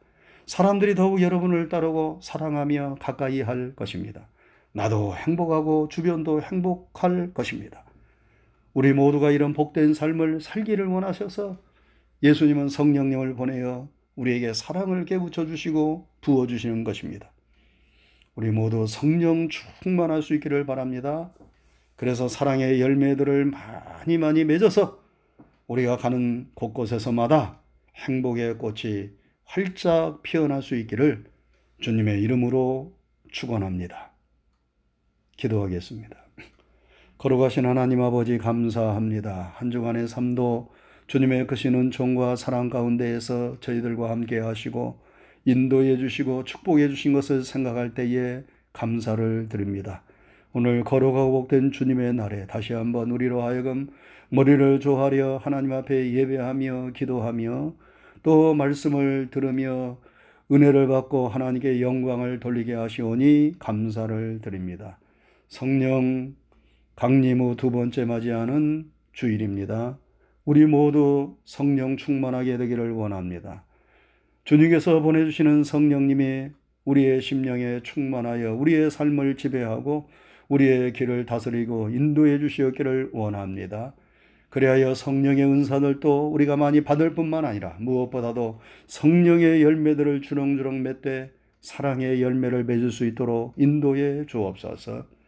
사람들이 0.47 0.95
더욱 0.95 1.21
여러분을 1.21 1.69
따르고 1.69 2.21
사랑하며 2.23 2.97
가까이 3.01 3.41
할 3.41 3.75
것입니다. 3.75 4.29
나도 4.73 5.15
행복하고 5.17 5.89
주변도 5.89 6.43
행복할 6.43 7.35
것입니다. 7.35 7.85
우리 8.73 8.93
모두가 8.93 9.31
이런 9.31 9.53
복된 9.53 9.95
삶을 9.95 10.41
살기를 10.41 10.87
원하셔서 10.87 11.59
예수님은 12.23 12.69
성령님을 12.69 13.35
보내어 13.35 13.89
우리에게 14.17 14.53
사랑을 14.53 15.05
깨우쳐 15.05 15.47
주시고 15.47 16.09
부어 16.21 16.47
주시는 16.47 16.85
것입니다. 16.85 17.33
우리 18.35 18.51
모두 18.51 18.87
성령 18.87 19.49
충만할 19.49 20.23
수 20.23 20.35
있기를 20.35 20.67
바랍니다. 20.67 21.33
그래서 21.97 22.29
사랑의 22.29 22.81
열매들을 22.81 23.47
많이 23.47 24.19
많이 24.19 24.45
맺어서 24.45 25.03
우리가 25.67 25.97
가는 25.97 26.51
곳곳에서마다 26.55 27.61
행복의 27.97 28.59
꽃이 28.59 29.11
활짝 29.45 30.23
피어날 30.23 30.63
수 30.63 30.77
있기를 30.77 31.25
주님의 31.81 32.23
이름으로 32.23 32.97
축원합니다. 33.31 34.13
기도하겠습니다. 35.37 36.30
걸어가신 37.21 37.67
하나님 37.67 38.01
아버지 38.01 38.39
감사합니다. 38.39 39.53
한 39.57 39.71
주간의 39.71 40.09
삶도 40.09 40.71
주님의 41.07 41.49
크신 41.49 41.91
종과 41.91 42.35
사랑 42.35 42.71
가운데에서 42.71 43.61
저희들과 43.61 44.09
함께 44.09 44.39
하시고 44.39 44.99
인도해 45.45 45.99
주시고 45.99 46.45
축복해 46.45 46.89
주신 46.89 47.13
것을 47.13 47.45
생각할 47.45 47.93
때에 47.93 48.45
감사를 48.73 49.51
드립니다. 49.51 50.03
오늘 50.55 50.83
걸어가고 50.83 51.43
복된 51.43 51.73
주님의 51.73 52.15
날에 52.15 52.47
다시 52.47 52.73
한번 52.73 53.11
우리로 53.11 53.43
하여금 53.43 53.89
머리를 54.31 54.81
조하려 54.81 55.41
하나님 55.43 55.75
앞에 55.75 56.15
예배하며 56.15 56.93
기도하며 56.97 57.75
또 58.23 58.55
말씀을 58.55 59.29
들으며 59.31 59.99
은혜를 60.51 60.89
받고 60.89 61.29
하나님께 61.29 61.83
영광을 61.83 62.41
돌리게 62.41 62.73
하시오니 62.73 63.57
감사를 63.59 64.39
드립니다. 64.41 64.99
성령 65.49 66.41
강림 67.01 67.41
후 67.41 67.57
두 67.57 67.71
번째 67.71 68.05
맞이하는 68.05 68.85
주일입니다. 69.15 69.99
우리 70.45 70.67
모두 70.67 71.35
성령 71.47 71.97
충만하게 71.97 72.59
되기를 72.59 72.93
원합니다. 72.93 73.65
주님께서 74.45 75.01
보내주시는 75.01 75.65
성령님이 75.65 76.51
우리의 76.85 77.23
심령에 77.23 77.81
충만하여 77.85 78.53
우리의 78.53 78.91
삶을 78.91 79.39
지배하고 79.39 80.11
우리의 80.49 80.93
길을 80.93 81.25
다스리고 81.25 81.89
인도해 81.89 82.39
주시었기를 82.39 83.13
원합니다. 83.15 83.95
그리하여 84.51 84.93
성령의 84.93 85.43
은사들도 85.43 86.29
우리가 86.29 86.59
많이 86.59 86.83
받을 86.83 87.15
뿐만 87.15 87.47
아니라 87.47 87.79
무엇보다도 87.81 88.61
성령의 88.89 89.63
열매들을 89.63 90.21
주렁주렁 90.21 90.83
맺되 90.83 91.33
사랑의 91.63 92.21
열매를 92.21 92.65
맺을 92.65 92.91
수 92.91 93.07
있도록 93.07 93.55
인도해 93.57 94.27
주옵소서. 94.27 95.20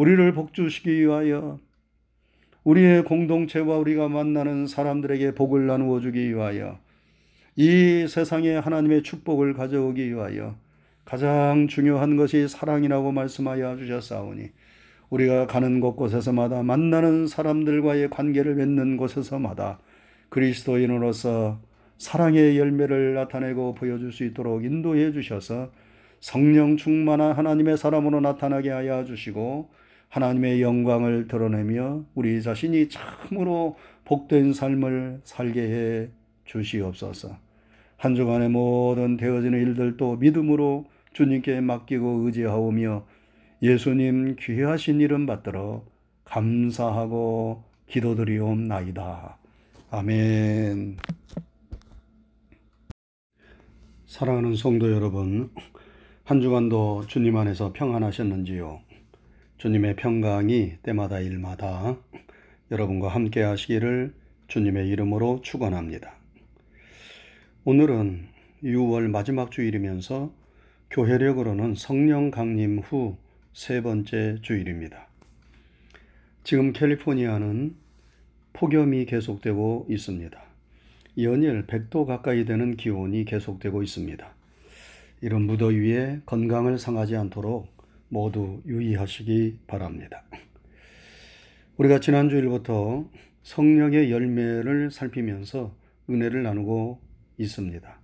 우리를 0.00 0.32
복주시기 0.32 0.98
위하여 1.02 1.58
우리의 2.64 3.04
공동체와 3.04 3.76
우리가 3.76 4.08
만나는 4.08 4.66
사람들에게 4.66 5.34
복을 5.34 5.66
나누어 5.66 6.00
주기 6.00 6.34
위하여 6.34 6.78
이 7.54 8.06
세상에 8.08 8.56
하나님의 8.56 9.02
축복을 9.02 9.52
가져오기 9.52 10.08
위하여 10.08 10.56
가장 11.04 11.68
중요한 11.68 12.16
것이 12.16 12.48
사랑이라고 12.48 13.12
말씀하여 13.12 13.76
주셨사오니 13.76 14.48
우리가 15.10 15.46
가는 15.46 15.80
곳곳에서마다 15.80 16.62
만나는 16.62 17.26
사람들과의 17.26 18.08
관계를 18.08 18.54
맺는 18.54 18.96
곳에서마다 18.96 19.80
그리스도인으로서 20.30 21.60
사랑의 21.98 22.58
열매를 22.58 23.12
나타내고 23.12 23.74
보여줄 23.74 24.12
수 24.12 24.24
있도록 24.24 24.64
인도해 24.64 25.12
주셔서 25.12 25.70
성령 26.20 26.78
충만한 26.78 27.32
하나님의 27.34 27.76
사람으로 27.76 28.20
나타나게 28.20 28.70
하여 28.70 29.04
주시고 29.04 29.68
하나님의 30.10 30.60
영광을 30.60 31.28
드러내며 31.28 32.04
우리 32.14 32.42
자신이 32.42 32.88
참으로 32.88 33.76
복된 34.04 34.52
삶을 34.52 35.20
살게 35.24 35.60
해 35.60 36.08
주시옵소서. 36.44 37.36
한 37.96 38.14
주간의 38.14 38.48
모든 38.48 39.16
되어지는 39.16 39.58
일들도 39.58 40.16
믿음으로 40.16 40.86
주님께 41.12 41.60
맡기고 41.60 42.22
의지하오며 42.26 43.06
예수님 43.62 44.36
귀하신 44.40 45.00
이름 45.00 45.26
받들어 45.26 45.84
감사하고 46.24 47.62
기도드리옵나이다. 47.86 49.38
아멘. 49.90 50.96
사랑하는 54.06 54.56
성도 54.56 54.90
여러분, 54.90 55.50
한 56.24 56.40
주간도 56.40 57.04
주님 57.06 57.36
안에서 57.36 57.72
평안하셨는지요? 57.72 58.89
주님의 59.60 59.96
평강이 59.96 60.78
때마다 60.82 61.20
일마다 61.20 61.96
여러분과 62.70 63.08
함께 63.08 63.42
하시기를 63.42 64.14
주님의 64.48 64.88
이름으로 64.88 65.42
축원합니다. 65.42 66.14
오늘은 67.64 68.26
6월 68.64 69.08
마지막 69.08 69.52
주일이면서 69.52 70.32
교회력으로는 70.90 71.74
성령 71.76 72.30
강림 72.30 72.80
후 72.80 73.16
세 73.52 73.82
번째 73.82 74.38
주일입니다. 74.42 75.08
지금 76.44 76.72
캘리포니아는 76.72 77.74
폭염이 78.52 79.04
계속되고 79.06 79.88
있습니다. 79.90 80.42
연일 81.18 81.66
100도 81.66 82.06
가까이 82.06 82.44
되는 82.44 82.76
기온이 82.76 83.24
계속되고 83.24 83.82
있습니다. 83.82 84.34
이런 85.20 85.42
무더위에 85.42 86.20
건강을 86.24 86.78
상하지 86.78 87.16
않도록 87.16 87.79
모두 88.10 88.60
유의하시기 88.66 89.60
바랍니다. 89.66 90.24
우리가 91.76 92.00
지난주일부터 92.00 93.08
성령의 93.42 94.10
열매를 94.10 94.90
살피면서 94.90 95.74
은혜를 96.10 96.42
나누고 96.42 97.00
있습니다. 97.38 98.00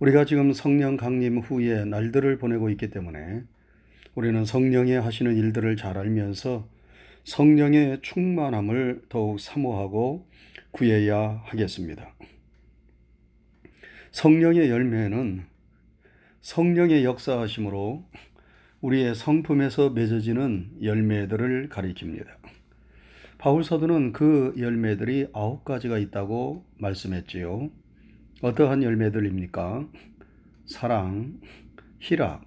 우리가 0.00 0.24
지금 0.24 0.52
성령 0.52 0.96
강림 0.96 1.38
후에 1.38 1.84
날들을 1.84 2.36
보내고 2.38 2.68
있기 2.70 2.90
때문에 2.90 3.44
우리는 4.14 4.44
성령이 4.44 4.92
하시는 4.92 5.34
일들을 5.36 5.76
잘 5.76 5.96
알면서 5.96 6.68
성령의 7.24 8.00
충만함을 8.02 9.02
더욱 9.08 9.38
사모하고 9.40 10.28
구해야 10.72 11.40
하겠습니다. 11.44 12.12
성령의 14.10 14.68
열매는 14.68 15.44
성령의 16.40 17.04
역사하심으로 17.04 18.04
우리의 18.82 19.14
성품에서 19.14 19.90
맺어지는 19.90 20.78
열매들을 20.82 21.68
가리킵니다. 21.68 22.26
바울 23.38 23.62
사도는 23.62 24.12
그 24.12 24.54
열매들이 24.58 25.28
아홉 25.32 25.64
가지가 25.64 25.98
있다고 25.98 26.64
말씀했지요. 26.78 27.70
어떠한 28.42 28.82
열매들입니까? 28.82 29.88
사랑, 30.66 31.40
희락, 32.00 32.44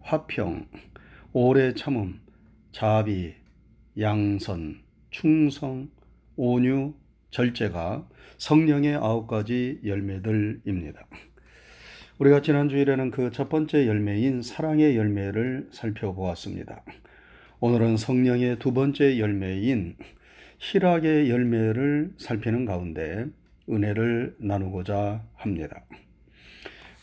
화평, 0.00 0.68
오래 1.32 1.74
참음, 1.74 2.20
자비, 2.70 3.34
양선, 3.98 4.80
충성, 5.10 5.90
온유, 6.36 6.94
절제가 7.32 8.08
성령의 8.38 8.94
아홉 8.94 9.26
가지 9.26 9.80
열매들입니다. 9.84 11.04
우리가 12.18 12.42
지난 12.42 12.68
주일에는 12.68 13.10
그 13.10 13.32
첫 13.32 13.48
번째 13.48 13.88
열매인 13.88 14.40
사랑의 14.40 14.96
열매를 14.96 15.66
살펴보았습니다. 15.72 16.84
오늘은 17.58 17.96
성령의 17.96 18.60
두 18.60 18.72
번째 18.72 19.18
열매인 19.18 19.96
희락의 20.60 21.28
열매를 21.28 22.12
살피는 22.16 22.66
가운데 22.66 23.26
은혜를 23.68 24.36
나누고자 24.38 25.24
합니다. 25.34 25.84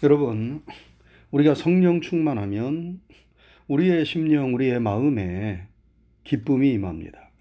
여러분, 0.01 0.63
우리가 1.31 1.55
성령 1.55 1.99
충만하면 1.99 3.01
우리의 3.67 4.05
심령, 4.05 4.53
우리의 4.53 4.79
마음에 4.79 5.67
기쁨이 6.23 6.71
임합니다. 6.71 7.31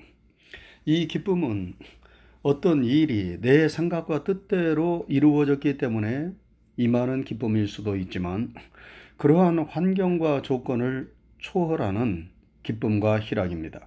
이 0.86 1.06
기쁨은 1.06 1.74
어떤 2.42 2.82
일이 2.82 3.38
내 3.40 3.68
생각과 3.68 4.24
뜻대로 4.24 5.06
이루어졌기 5.08 5.78
때문에 5.78 6.32
임하는 6.76 7.24
기쁨일 7.24 7.68
수도 7.68 7.96
있지만 7.96 8.54
그러한 9.16 9.58
환경과 9.58 10.42
조건을 10.42 11.12
초월하는 11.38 12.28
기쁨과 12.62 13.20
희락입니다. 13.20 13.86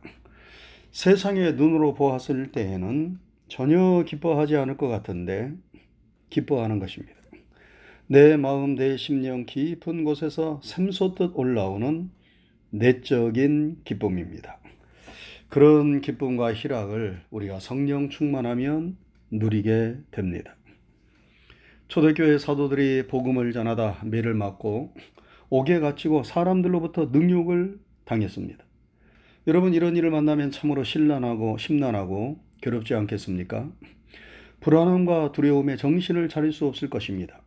세상의 0.92 1.56
눈으로 1.56 1.94
보았을 1.94 2.52
때에는 2.52 3.18
전혀 3.48 4.04
기뻐하지 4.08 4.56
않을 4.58 4.78
것 4.78 4.88
같은데 4.88 5.52
기뻐하는 6.30 6.80
것입니다. 6.80 7.16
내 8.08 8.38
마음, 8.38 8.76
내 8.76 8.98
심령 8.98 9.46
깊은 9.46 10.04
곳에서 10.04 10.60
샘솟듯 10.64 11.32
올라오는 11.36 12.10
내적인 12.70 13.82
기쁨입니다. 13.86 14.60
그런 15.50 16.02
기쁨과 16.02 16.54
희락을 16.54 17.22
우리가 17.30 17.60
성령 17.60 18.10
충만하면 18.10 18.98
누리게 19.30 19.98
됩니다. 20.12 20.56
초대교회 21.88 22.38
사도들이 22.38 23.08
복음을 23.08 23.52
전하다 23.52 24.00
매를 24.06 24.34
맞고 24.34 24.94
옥에 25.50 25.80
갇히고 25.80 26.24
사람들로부터 26.24 27.10
능욕을 27.12 27.80
당했습니다. 28.06 28.64
여러분 29.48 29.74
이런 29.74 29.96
일을 29.96 30.10
만나면 30.10 30.52
참으로 30.52 30.84
신란하고 30.84 31.58
심란하고 31.58 32.40
괴롭지 32.62 32.96
않겠습니까? 32.96 33.70
불안함과 34.62 35.34
두려움에 35.34 35.76
정신을 35.76 36.30
차릴 36.30 36.54
수 36.54 36.66
없을 36.66 36.90
것입니다. 36.90 37.42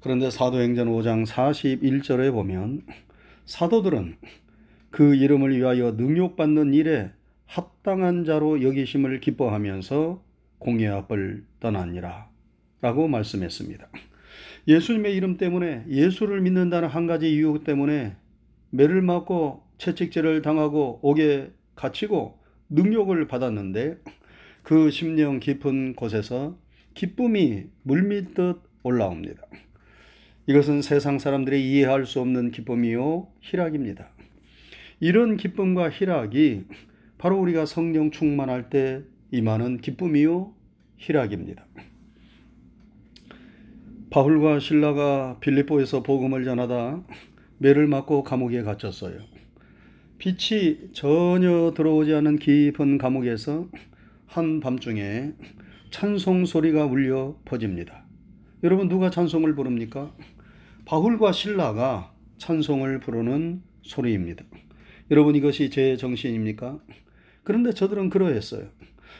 그런데 0.00 0.30
사도행전 0.30 0.88
5장 0.88 1.26
41절에 1.26 2.30
보면 2.32 2.82
사도들은 3.46 4.16
그 4.90 5.14
이름을 5.14 5.56
위하여 5.56 5.92
능욕받는 5.92 6.74
일에 6.74 7.10
합당한 7.46 8.24
자로 8.24 8.62
여기심을 8.62 9.20
기뻐하면서 9.20 10.22
공의 10.58 10.88
앞을 10.88 11.44
떠나니라 11.60 12.27
라고 12.80 13.08
말씀했습니다. 13.08 13.88
예수님의 14.68 15.16
이름 15.16 15.36
때문에 15.36 15.84
예수를 15.88 16.40
믿는다는 16.40 16.88
한 16.88 17.06
가지 17.06 17.32
이유 17.32 17.62
때문에 17.64 18.16
매를 18.70 19.02
맞고 19.02 19.62
채찍질을 19.78 20.42
당하고 20.42 21.00
옥에 21.02 21.50
갇히고 21.74 22.38
능욕을 22.68 23.26
받았는데 23.28 23.98
그 24.62 24.90
심령 24.90 25.40
깊은 25.40 25.94
곳에서 25.94 26.58
기쁨이 26.94 27.64
물밀듯 27.82 28.60
올라옵니다. 28.82 29.42
이것은 30.46 30.82
세상 30.82 31.18
사람들이 31.18 31.70
이해할 31.70 32.06
수 32.06 32.20
없는 32.20 32.50
기쁨이요 32.50 33.28
희락입니다. 33.40 34.10
이런 35.00 35.36
기쁨과 35.36 35.90
희락이 35.90 36.64
바로 37.18 37.38
우리가 37.38 37.66
성령 37.66 38.10
충만할 38.10 38.70
때 38.70 39.02
임하는 39.30 39.78
기쁨이요 39.78 40.54
희락입니다. 40.96 41.66
바울과 44.10 44.58
신라가 44.58 45.36
빌립보에서 45.40 46.02
복음을 46.02 46.42
전하다 46.44 47.02
매를 47.58 47.86
맞고 47.86 48.22
감옥에 48.22 48.62
갇혔어요. 48.62 49.18
빛이 50.16 50.92
전혀 50.94 51.72
들어오지 51.76 52.14
않은 52.14 52.38
깊은 52.38 52.96
감옥에서 52.96 53.68
한 54.26 54.60
밤중에 54.60 55.34
찬송 55.90 56.46
소리가 56.46 56.86
울려 56.86 57.36
퍼집니다. 57.44 58.04
여러분 58.62 58.88
누가 58.88 59.10
찬송을 59.10 59.54
부릅니까? 59.54 60.14
바울과 60.86 61.32
신라가 61.32 62.14
찬송을 62.38 63.00
부르는 63.00 63.62
소리입니다. 63.82 64.42
여러분 65.10 65.36
이것이 65.36 65.68
제 65.68 65.96
정신입니까? 65.96 66.80
그런데 67.44 67.72
저들은 67.72 68.08
그러했어요. 68.08 68.68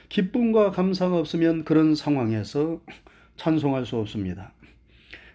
기쁨과 0.09 0.70
감사가 0.70 1.18
없으면 1.18 1.64
그런 1.64 1.94
상황에서 1.94 2.81
찬송할 3.37 3.85
수 3.85 3.96
없습니다. 3.96 4.55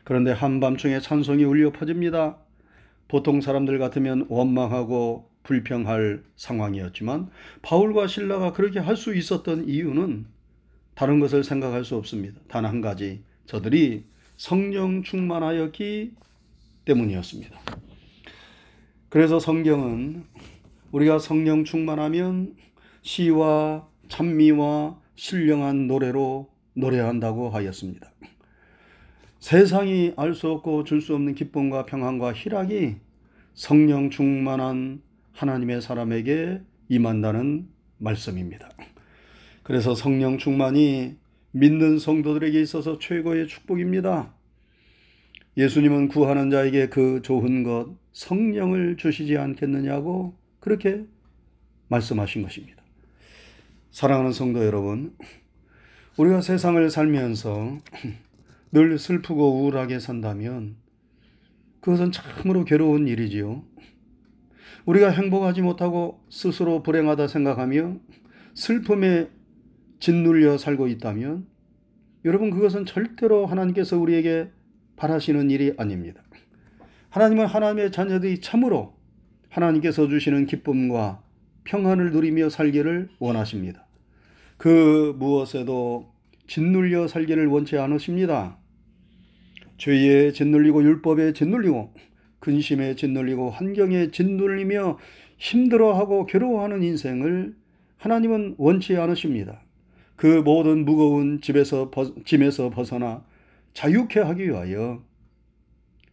그런데 0.03 0.31
한밤중에 0.31 0.99
찬송이 0.99 1.43
울려 1.43 1.71
퍼집니다. 1.71 2.37
보통 3.07 3.41
사람들 3.41 3.77
같으면 3.79 4.25
원망하고 4.29 5.29
불평할 5.43 6.23
상황이었지만 6.35 7.29
바울과 7.61 8.07
신라가 8.07 8.53
그렇게 8.53 8.79
할 8.79 8.95
수 8.95 9.13
있었던 9.15 9.67
이유는 9.67 10.25
다른 10.95 11.19
것을 11.19 11.43
생각할 11.43 11.83
수 11.85 11.95
없습니다. 11.95 12.39
단 12.47 12.65
한 12.65 12.81
가지 12.81 13.23
저들이 13.45 14.05
성령 14.37 15.03
충만하였기 15.03 16.13
때문이었습니다. 16.85 17.59
그래서 19.09 19.39
성경은 19.39 20.23
우리가 20.91 21.19
성령 21.19 21.63
충만하면 21.63 22.55
시와 23.01 23.87
찬미와 24.09 24.99
신령한 25.15 25.87
노래로 25.87 26.49
노래한다고 26.73 27.49
하였습니다. 27.49 28.11
세상이 29.43 30.13
알 30.15 30.33
수 30.35 30.49
없고 30.49 30.85
줄 30.85 31.01
수 31.01 31.15
없는 31.15 31.35
기쁨과 31.35 31.85
평안과 31.85 32.31
희락이 32.31 32.95
성령 33.53 34.09
충만한 34.09 35.01
하나님의 35.33 35.81
사람에게 35.81 36.61
임한다는 36.87 37.67
말씀입니다. 37.97 38.69
그래서 39.63 39.95
성령 39.95 40.37
충만이 40.37 41.17
믿는 41.51 41.99
성도들에게 41.99 42.61
있어서 42.61 42.97
최고의 42.99 43.47
축복입니다. 43.49 44.33
예수님은 45.57 46.07
구하는 46.07 46.49
자에게 46.49 46.87
그 46.87 47.21
좋은 47.21 47.63
것, 47.63 47.89
성령을 48.13 48.95
주시지 48.95 49.37
않겠느냐고 49.37 50.37
그렇게 50.61 51.03
말씀하신 51.89 52.43
것입니다. 52.43 52.81
사랑하는 53.91 54.31
성도 54.31 54.65
여러분, 54.65 55.13
우리가 56.15 56.39
세상을 56.39 56.89
살면서 56.89 57.79
늘 58.73 58.97
슬프고 58.97 59.59
우울하게 59.59 59.99
산다면 59.99 60.77
그것은 61.79 62.11
참으로 62.11 62.65
괴로운 62.65 63.07
일이지요. 63.07 63.63
우리가 64.85 65.11
행복하지 65.11 65.61
못하고 65.61 66.23
스스로 66.31 66.81
불행하다 66.81 67.27
생각하며 67.27 67.97
슬픔에 68.55 69.29
짓눌려 69.99 70.57
살고 70.57 70.87
있다면 70.87 71.45
여러분 72.25 72.49
그것은 72.49 72.85
절대로 72.85 73.45
하나님께서 73.45 73.99
우리에게 73.99 74.49
바라시는 74.95 75.51
일이 75.51 75.75
아닙니다. 75.77 76.23
하나님은 77.09 77.45
하나님의 77.45 77.91
자녀들이 77.91 78.41
참으로 78.41 78.95
하나님께서 79.49 80.07
주시는 80.07 80.47
기쁨과 80.47 81.21
평안을 81.65 82.11
누리며 82.11 82.49
살기를 82.49 83.09
원하십니다. 83.19 83.85
그 84.57 85.15
무엇에도 85.19 86.11
짓눌려 86.47 87.07
살기를 87.07 87.45
원치 87.45 87.77
않으십니다. 87.77 88.62
죄에 89.77 90.31
짓눌리고 90.31 90.83
율법에 90.83 91.33
짓눌리고 91.33 91.93
근심에 92.39 92.95
짓눌리고 92.95 93.49
환경에 93.49 94.11
짓눌리며 94.11 94.97
힘들어하고 95.37 96.25
괴로워하는 96.25 96.83
인생을 96.83 97.55
하나님은 97.97 98.55
원치 98.57 98.97
않으십니다. 98.97 99.61
그 100.15 100.41
모든 100.43 100.85
무거운 100.85 101.41
집에서 101.41 101.89
짐에서 102.25 102.69
벗어나 102.69 103.25
자유케 103.73 104.19
하기 104.19 104.45
위하여 104.49 105.03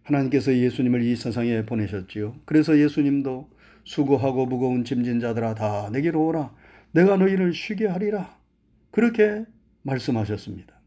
하나님께서 0.02 0.54
예수님을 0.56 1.02
이 1.02 1.14
세상에 1.16 1.64
보내셨지요. 1.64 2.34
그래서 2.44 2.78
예수님도 2.78 3.50
수고하고 3.84 4.46
무거운 4.46 4.84
짐진 4.84 5.20
자들아 5.20 5.54
다 5.54 5.90
내게로 5.92 6.26
오라. 6.26 6.54
내가 6.92 7.16
너희를 7.16 7.52
쉬게 7.52 7.86
하리라. 7.86 8.36
그렇게 8.90 9.44
말씀하셨습니다. 9.82 10.80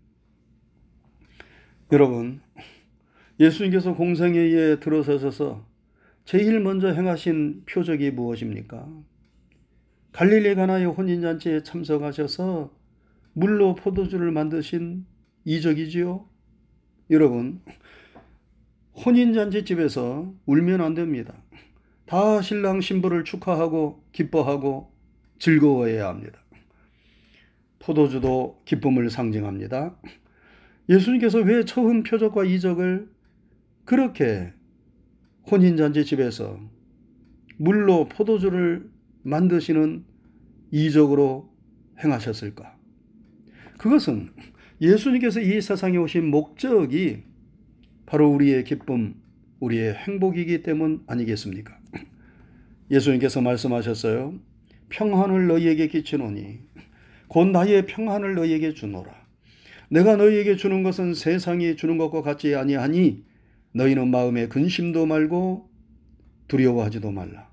여러분, 1.91 2.41
예수님께서 3.39 3.95
공생애에 3.95 4.79
들어서셔서 4.79 5.65
제일 6.25 6.59
먼저 6.59 6.89
행하신 6.89 7.63
표적이 7.65 8.11
무엇입니까? 8.11 8.87
갈릴리 10.13 10.55
가나의 10.55 10.85
혼인잔치에 10.85 11.63
참석하셔서 11.63 12.71
물로 13.33 13.75
포도주를 13.75 14.31
만드신 14.31 15.05
이적이지요. 15.43 16.27
여러분, 17.09 17.61
혼인잔치 19.05 19.65
집에서 19.65 20.33
울면 20.45 20.81
안 20.81 20.93
됩니다. 20.93 21.33
다 22.05 22.41
신랑 22.41 22.79
신부를 22.79 23.23
축하하고 23.23 24.03
기뻐하고 24.11 24.93
즐거워해야 25.39 26.07
합니다. 26.07 26.39
포도주도 27.79 28.61
기쁨을 28.65 29.09
상징합니다. 29.09 29.95
예수님께서 30.89 31.39
왜 31.39 31.65
처음 31.65 32.03
표적과 32.03 32.45
이적을 32.45 33.09
그렇게 33.85 34.53
혼인잔치 35.49 36.05
집에서 36.05 36.59
물로 37.57 38.07
포도주를 38.07 38.89
만드시는 39.23 40.05
이적으로 40.71 41.49
행하셨을까? 42.03 42.75
그것은 43.77 44.31
예수님께서 44.81 45.41
이 45.41 45.61
세상에 45.61 45.97
오신 45.97 46.29
목적이 46.29 47.23
바로 48.05 48.29
우리의 48.31 48.63
기쁨, 48.63 49.15
우리의 49.59 49.93
행복이기 49.93 50.63
때문 50.63 51.03
아니겠습니까? 51.07 51.77
예수님께서 52.91 53.41
말씀하셨어요. 53.41 54.39
평안을 54.89 55.47
너희에게 55.47 55.87
끼치노니 55.87 56.59
곧 57.27 57.45
나의 57.47 57.85
평안을 57.85 58.35
너희에게 58.35 58.73
주노라. 58.73 59.11
내가 59.89 60.15
너희에게 60.15 60.55
주는 60.55 60.83
것은 60.83 61.13
세상이 61.13 61.75
주는 61.75 61.97
것과 61.97 62.21
같지 62.21 62.55
아니하니 62.55 63.23
너희는 63.73 64.09
마음에 64.09 64.47
근심도 64.47 65.05
말고 65.05 65.69
두려워하지도 66.47 67.11
말라. 67.11 67.49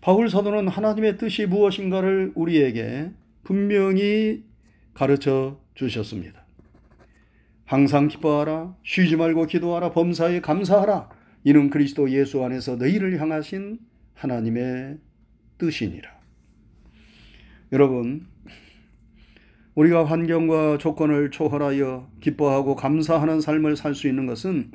바울 0.00 0.30
사도는 0.30 0.68
하나님의 0.68 1.18
뜻이 1.18 1.46
무엇인가를 1.46 2.32
우리에게 2.34 3.10
분명히 3.42 4.44
가르쳐 4.94 5.60
주셨습니다. 5.74 6.44
항상 7.64 8.08
기뻐하라, 8.08 8.76
쉬지 8.82 9.16
말고 9.16 9.46
기도하라, 9.46 9.92
범사에 9.92 10.40
감사하라. 10.40 11.10
이는 11.44 11.70
그리스도 11.70 12.10
예수 12.10 12.44
안에서 12.44 12.76
너희를 12.76 13.20
향하신 13.20 13.78
하나님의 14.14 14.98
뜻이니라. 15.58 16.10
여러분, 17.72 18.26
우리가 19.74 20.04
환경과 20.04 20.78
조건을 20.78 21.30
초월하여 21.30 22.10
기뻐하고 22.20 22.74
감사하는 22.74 23.40
삶을 23.40 23.76
살 23.76 23.94
수 23.94 24.08
있는 24.08 24.26
것은 24.26 24.70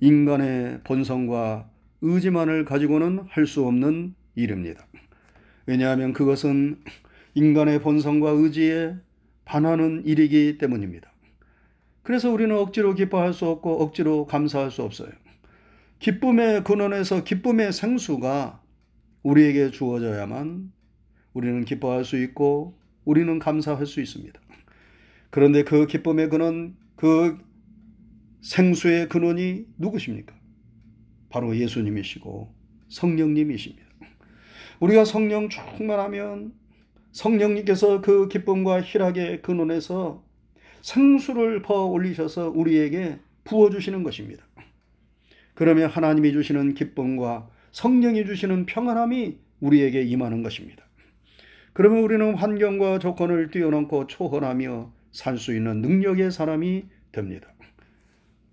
인간의 0.00 0.80
본성과 0.84 1.68
의지만을 2.00 2.64
가지고는 2.64 3.24
할 3.28 3.46
수 3.46 3.66
없는 3.66 4.14
일입니다. 4.34 4.86
왜냐하면 5.66 6.12
그것은 6.12 6.80
인간의 7.34 7.80
본성과 7.82 8.30
의지에 8.30 8.94
반하는 9.44 10.02
일이기 10.06 10.58
때문입니다. 10.58 11.10
그래서 12.02 12.30
우리는 12.30 12.56
억지로 12.56 12.94
기뻐할 12.94 13.32
수 13.32 13.46
없고 13.46 13.82
억지로 13.82 14.26
감사할 14.26 14.70
수 14.70 14.82
없어요. 14.82 15.10
기쁨의 15.98 16.64
근원에서 16.64 17.24
기쁨의 17.24 17.72
생수가 17.72 18.62
우리에게 19.22 19.70
주어져야만 19.70 20.72
우리는 21.34 21.64
기뻐할 21.64 22.04
수 22.04 22.16
있고 22.22 22.79
우리는 23.04 23.38
감사할 23.38 23.86
수 23.86 24.00
있습니다. 24.00 24.40
그런데 25.30 25.64
그 25.64 25.86
기쁨의 25.86 26.28
근원, 26.28 26.76
그 26.96 27.38
생수의 28.40 29.08
근원이 29.08 29.66
누구십니까? 29.78 30.34
바로 31.28 31.56
예수님이시고 31.56 32.52
성령님이십니다. 32.88 33.86
우리가 34.80 35.04
성령 35.04 35.48
충만하면 35.48 36.52
성령님께서 37.12 38.00
그 38.00 38.28
기쁨과 38.28 38.82
희락의 38.82 39.42
근원에서 39.42 40.24
생수를 40.82 41.62
퍼 41.62 41.84
올리셔서 41.84 42.50
우리에게 42.50 43.18
부어주시는 43.44 44.02
것입니다. 44.02 44.44
그러면 45.54 45.90
하나님이 45.90 46.32
주시는 46.32 46.74
기쁨과 46.74 47.50
성령이 47.72 48.24
주시는 48.24 48.66
평안함이 48.66 49.38
우리에게 49.60 50.02
임하는 50.02 50.42
것입니다. 50.42 50.84
그러면 51.72 52.02
우리는 52.02 52.34
환경과 52.34 52.98
조건을 52.98 53.50
뛰어넘고 53.50 54.06
초월하며 54.06 54.92
살 55.12 55.38
수 55.38 55.54
있는 55.54 55.80
능력의 55.82 56.30
사람이 56.30 56.84
됩니다. 57.12 57.48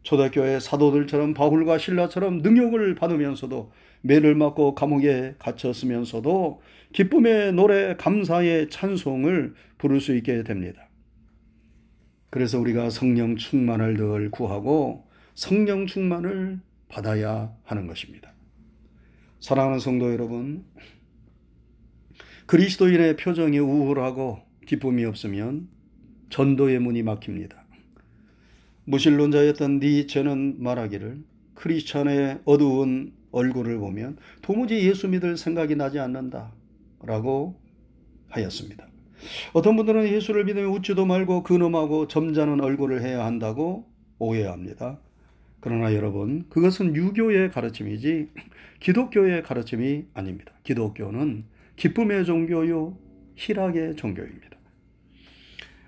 초대교회 0.03 0.59
사도들처럼 0.59 1.33
바울과 1.33 1.77
신라처럼 1.77 2.37
능력을 2.37 2.95
받으면서도 2.95 3.71
매를 4.01 4.35
맞고 4.35 4.73
감옥에 4.73 5.35
갇혔으면서도 5.37 6.61
기쁨의 6.93 7.53
노래, 7.53 7.95
감사의 7.97 8.69
찬송을 8.69 9.53
부를 9.77 9.99
수 9.99 10.15
있게 10.15 10.43
됩니다. 10.43 10.87
그래서 12.29 12.59
우리가 12.59 12.89
성령 12.89 13.35
충만을 13.35 13.97
늘 13.97 14.31
구하고 14.31 15.05
성령 15.35 15.85
충만을 15.85 16.59
받아야 16.87 17.53
하는 17.65 17.87
것입니다. 17.87 18.33
사랑하는 19.39 19.79
성도 19.79 20.11
여러분, 20.11 20.65
그리스도인의 22.47 23.17
표정이 23.17 23.59
우울하고 23.59 24.39
기쁨이 24.65 25.03
없으면 25.03 25.67
전도의 26.29 26.79
문이 26.79 27.03
막힙니다. 27.03 27.65
무신론자였던 28.85 29.79
니체는 29.79 30.63
말하기를 30.63 31.23
크리스찬의 31.55 32.39
어두운 32.45 33.11
얼굴을 33.31 33.77
보면 33.79 34.17
도무지 34.41 34.79
예수 34.87 35.09
믿을 35.09 35.35
생각이 35.35 35.75
나지 35.75 35.99
않는다. 35.99 36.53
라고 37.03 37.59
하였습니다. 38.29 38.87
어떤 39.51 39.75
분들은 39.75 40.07
예수를 40.07 40.45
믿으면 40.45 40.69
웃지도 40.71 41.05
말고 41.05 41.43
근엄하고 41.43 42.07
점잖은 42.07 42.61
얼굴을 42.61 43.01
해야 43.01 43.25
한다고 43.25 43.85
오해합니다. 44.19 44.99
그러나 45.59 45.93
여러분, 45.93 46.45
그것은 46.49 46.95
유교의 46.95 47.51
가르침이지 47.51 48.29
기독교의 48.79 49.43
가르침이 49.43 50.05
아닙니다. 50.13 50.53
기독교는 50.63 51.43
기쁨의 51.77 52.25
종교요, 52.25 52.97
희락의 53.35 53.95
종교입니다. 53.95 54.57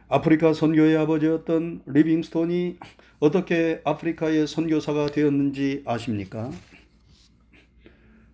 아프리카 0.08 0.54
선교의 0.54 0.95
아버지였던 0.97 1.82
리빙스톤이 1.88 2.78
어떻게 3.19 3.82
아프리카의 3.84 4.47
선교사가 4.47 5.08
되었는지 5.08 5.84
아십니까? 5.86 6.52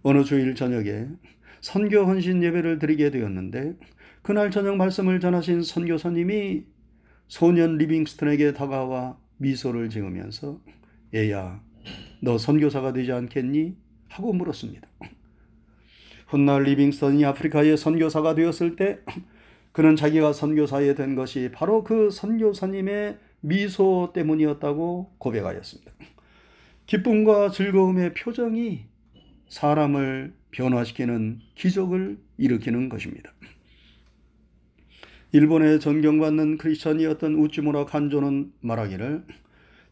어느 0.03 0.23
주일 0.23 0.53
저녁에 0.53 1.07
선교 1.61 2.03
헌신 2.05 2.43
예배를 2.43 2.77
드리게 2.77 3.09
되었는데 3.09 3.75
그날 4.21 4.51
저녁 4.51 4.75
말씀을 4.75 5.19
전하신 5.21 5.63
선교사님이 5.63 6.65
소년 7.27 7.77
리빙스턴에게 7.77 8.53
다가와 8.53 9.17
미소를 9.37 9.89
지으면서 9.89 10.59
얘야 11.13 11.63
너 12.21 12.37
선교사가 12.37 12.91
되지 12.93 13.13
않겠니? 13.13 13.75
하고 14.09 14.33
물었습니다. 14.33 14.87
훗날 16.27 16.63
리빙스턴이 16.63 17.23
아프리카의 17.25 17.77
선교사가 17.77 18.35
되었을 18.35 18.75
때 18.75 18.99
그는 19.71 19.95
자기가 19.95 20.33
선교사에 20.33 20.95
된 20.95 21.15
것이 21.15 21.49
바로 21.53 21.83
그 21.83 22.09
선교사님의 22.09 23.17
미소 23.41 24.11
때문이었다고 24.13 25.11
고백하였습니다. 25.17 25.91
기쁨과 26.85 27.49
즐거움의 27.49 28.13
표정이 28.13 28.85
사람을 29.49 30.33
변화시키는 30.51 31.41
기적을 31.55 32.17
일으키는 32.37 32.89
것입니다. 32.89 33.31
일본의 35.31 35.79
존경받는 35.81 36.57
크리스천이었던 36.57 37.35
우찌무라 37.35 37.85
간조는 37.85 38.53
말하기를 38.61 39.25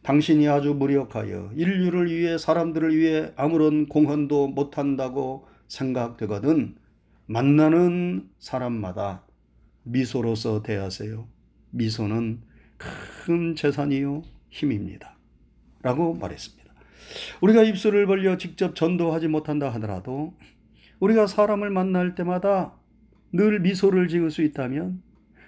당신이 0.02 0.48
아주 0.48 0.74
무력하여 0.74 1.50
인류를 1.54 2.10
위해 2.10 2.38
사람들을 2.38 2.96
위해 2.96 3.32
아무런 3.36 3.86
공헌도 3.86 4.48
못한다고 4.48 5.46
생각되거든 5.74 6.76
만나는 7.26 8.28
사람마다 8.38 9.24
미소로서 9.82 10.62
대하세요. 10.62 11.26
미소는 11.70 12.40
큰 12.78 13.56
재산이요 13.56 14.22
힘입니다. 14.50 15.16
라고 15.82 16.14
말했습니다. 16.14 16.72
우리가 17.40 17.62
입술을 17.62 18.06
벌려 18.06 18.36
직접 18.38 18.74
전도하지 18.74 19.28
못한다 19.28 19.68
하더라도 19.74 20.34
우리가 21.00 21.26
사람을 21.26 21.70
만날 21.70 22.14
때마다 22.14 22.74
늘 23.32 23.60
미소를 23.60 24.08
지을 24.08 24.30
수 24.30 24.42
있다면 24.42 25.02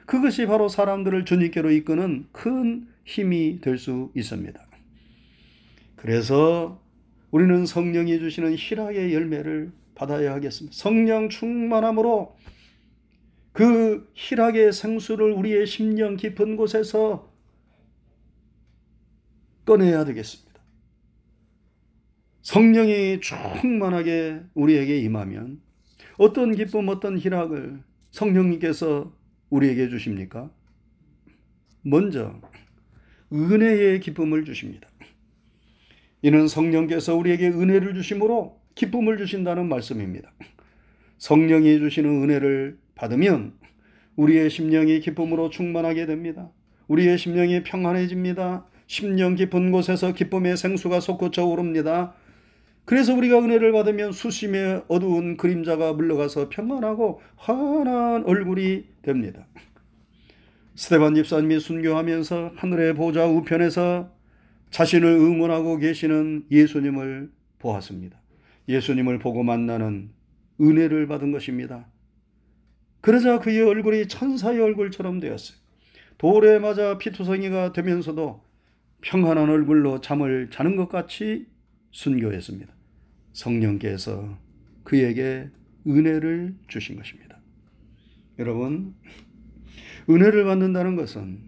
그것이 0.06 0.46
바로 0.46 0.68
사람들을 0.68 1.24
주님께로 1.24 1.70
이끄는 1.70 2.26
큰 2.32 2.88
힘이 3.04 3.60
될 3.60 3.78
수 3.78 4.10
있습니다. 4.14 4.60
그래서 5.96 6.82
우리는 7.30 7.66
성령이 7.66 8.18
주시는 8.18 8.56
희락의 8.56 9.14
열매를 9.14 9.72
받아야 9.96 10.34
하겠습니다. 10.34 10.76
성령 10.76 11.28
충만함으로 11.28 12.36
그 13.52 14.08
희락의 14.14 14.72
생수를 14.72 15.32
우리의 15.32 15.66
심령 15.66 16.16
깊은 16.16 16.56
곳에서 16.56 17.32
꺼내야 19.64 20.04
되겠습니다. 20.04 20.62
성령이 22.42 23.20
충만하게 23.20 24.42
우리에게 24.54 25.00
임하면 25.00 25.60
어떤 26.18 26.54
기쁨, 26.54 26.88
어떤 26.88 27.18
희락을 27.18 27.82
성령님께서 28.12 29.12
우리에게 29.50 29.88
주십니까? 29.88 30.50
먼저 31.82 32.40
은혜의 33.32 34.00
기쁨을 34.00 34.44
주십니다. 34.44 34.88
이는 36.22 36.46
성령께서 36.46 37.16
우리에게 37.16 37.48
은혜를 37.48 37.94
주심으로 37.94 38.60
기쁨을 38.76 39.16
주신다는 39.16 39.68
말씀입니다. 39.68 40.30
성령이 41.18 41.78
주시는 41.78 42.22
은혜를 42.22 42.78
받으면 42.94 43.54
우리의 44.14 44.50
심령이 44.50 45.00
기쁨으로 45.00 45.50
충만하게 45.50 46.06
됩니다. 46.06 46.50
우리의 46.86 47.18
심령이 47.18 47.64
평안해집니다. 47.64 48.66
심령 48.86 49.34
깊은 49.34 49.72
곳에서 49.72 50.12
기쁨의 50.12 50.56
생수가 50.56 51.00
솟구쳐 51.00 51.44
오릅니다. 51.46 52.14
그래서 52.84 53.14
우리가 53.14 53.40
은혜를 53.40 53.72
받으면 53.72 54.12
수심의 54.12 54.84
어두운 54.86 55.36
그림자가 55.36 55.94
물러가서 55.94 56.50
평안하고 56.50 57.20
환한 57.36 58.24
얼굴이 58.24 58.84
됩니다. 59.02 59.46
스테반 60.76 61.14
집사님이 61.14 61.58
순교하면서 61.58 62.52
하늘의 62.54 62.94
보좌 62.94 63.26
우편에서 63.26 64.12
자신을 64.70 65.08
응원하고 65.08 65.78
계시는 65.78 66.44
예수님을 66.50 67.30
보았습니다. 67.58 68.20
예수님을 68.68 69.18
보고 69.18 69.42
만나는 69.42 70.10
은혜를 70.60 71.06
받은 71.06 71.32
것입니다. 71.32 71.86
그러자 73.00 73.38
그의 73.38 73.62
얼굴이 73.62 74.08
천사의 74.08 74.60
얼굴처럼 74.60 75.20
되었어요. 75.20 75.58
돌에 76.18 76.58
맞아 76.58 76.98
피투성이가 76.98 77.72
되면서도 77.72 78.42
평안한 79.02 79.48
얼굴로 79.50 80.00
잠을 80.00 80.50
자는 80.50 80.76
것 80.76 80.88
같이 80.88 81.46
순교했습니다. 81.90 82.72
성령께서 83.32 84.38
그에게 84.82 85.50
은혜를 85.86 86.54
주신 86.68 86.96
것입니다. 86.96 87.38
여러분, 88.38 88.94
은혜를 90.08 90.44
받는다는 90.44 90.96
것은 90.96 91.38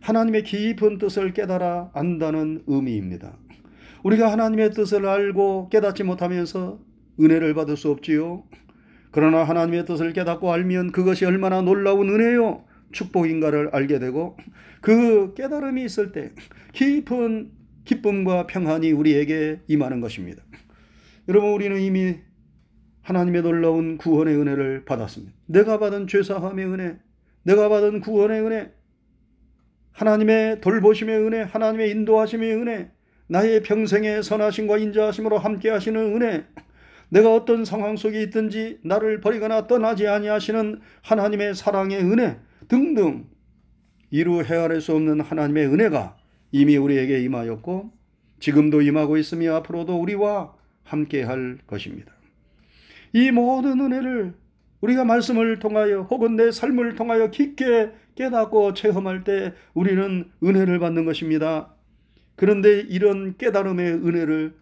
하나님의 0.00 0.44
깊은 0.44 0.98
뜻을 0.98 1.32
깨달아 1.32 1.90
안다는 1.94 2.64
의미입니다. 2.66 3.36
우리가 4.04 4.30
하나님의 4.32 4.70
뜻을 4.70 5.06
알고 5.06 5.68
깨닫지 5.70 6.04
못하면서 6.04 6.80
은혜를 7.20 7.54
받을 7.54 7.76
수 7.76 7.90
없지요. 7.90 8.44
그러나 9.10 9.42
하나님의 9.44 9.86
뜻을 9.86 10.12
깨닫고 10.12 10.52
알면 10.52 10.92
그것이 10.92 11.24
얼마나 11.24 11.62
놀라운 11.62 12.08
은혜요, 12.08 12.64
축복인가를 12.92 13.70
알게 13.72 13.98
되고 13.98 14.36
그 14.80 15.34
깨달음이 15.34 15.84
있을 15.84 16.12
때 16.12 16.32
깊은 16.72 17.52
기쁨과 17.84 18.46
평안이 18.46 18.92
우리에게 18.92 19.62
임하는 19.66 20.00
것입니다. 20.00 20.42
여러분 21.28 21.52
우리는 21.52 21.80
이미 21.80 22.16
하나님의 23.02 23.42
놀라운 23.42 23.96
구원의 23.96 24.36
은혜를 24.36 24.84
받았습니다. 24.84 25.34
내가 25.46 25.78
받은 25.78 26.06
죄사함의 26.06 26.66
은혜, 26.66 26.98
내가 27.42 27.70
받은 27.70 28.00
구원의 28.00 28.42
은혜, 28.42 28.72
하나님의 29.92 30.60
돌보심의 30.60 31.18
은혜, 31.18 31.42
하나님의 31.42 31.90
인도하심의 31.90 32.54
은혜, 32.54 32.90
나의 33.28 33.62
평생의 33.62 34.22
선하심과 34.22 34.78
인자하심으로 34.78 35.38
함께 35.38 35.70
하시는 35.70 36.00
은혜, 36.16 36.46
내가 37.10 37.34
어떤 37.34 37.64
상황 37.64 37.96
속에 37.96 38.22
있든지 38.24 38.80
나를 38.82 39.20
버리거나 39.20 39.66
떠나지 39.66 40.06
아니하시는 40.06 40.80
하나님의 41.02 41.54
사랑의 41.54 41.98
은혜 42.00 42.38
등등 42.68 43.26
이루 44.10 44.42
헤아릴 44.42 44.80
수 44.80 44.94
없는 44.94 45.20
하나님의 45.20 45.66
은혜가 45.66 46.16
이미 46.52 46.76
우리에게 46.76 47.22
임하였고 47.22 47.92
지금도 48.40 48.82
임하고 48.82 49.16
있으며 49.16 49.56
앞으로도 49.56 50.00
우리와 50.00 50.54
함께 50.82 51.22
할 51.22 51.58
것입니다. 51.66 52.12
이 53.12 53.30
모든 53.30 53.80
은혜를 53.80 54.34
우리가 54.80 55.04
말씀을 55.04 55.58
통하여 55.58 56.02
혹은 56.02 56.36
내 56.36 56.50
삶을 56.50 56.94
통하여 56.94 57.30
깊게 57.30 57.90
깨닫고 58.14 58.74
체험할 58.74 59.24
때 59.24 59.54
우리는 59.74 60.30
은혜를 60.42 60.78
받는 60.78 61.04
것입니다. 61.04 61.74
그런데 62.38 62.80
이런 62.80 63.36
깨달음의 63.36 63.94
은혜를 63.94 64.54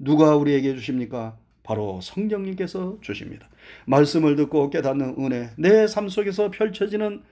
누가 0.00 0.34
우리에게 0.36 0.74
주십니까? 0.74 1.38
바로 1.62 2.00
성령님께서 2.02 2.98
주십니다. 3.00 3.48
말씀을 3.86 4.34
듣고 4.34 4.68
깨닫는 4.70 5.14
은혜, 5.20 5.50
내 5.56 5.86
삶 5.86 6.08
속에서 6.08 6.50
펼쳐지는 6.50 7.22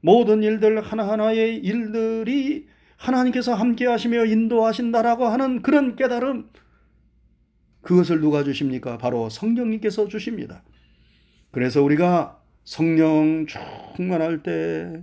모든 0.00 0.42
일들 0.42 0.80
하나하나의 0.80 1.58
일들이 1.58 2.66
하나님께서 2.96 3.52
함께 3.54 3.86
하시며 3.86 4.24
인도하신다라고 4.24 5.26
하는 5.26 5.60
그런 5.60 5.96
깨달음, 5.96 6.48
그것을 7.82 8.20
누가 8.20 8.44
주십니까? 8.44 8.96
바로 8.96 9.28
성령님께서 9.28 10.08
주십니다. 10.08 10.62
그래서 11.50 11.82
우리가 11.82 12.40
성령 12.64 13.46
충만할 13.96 14.42
때 14.42 15.02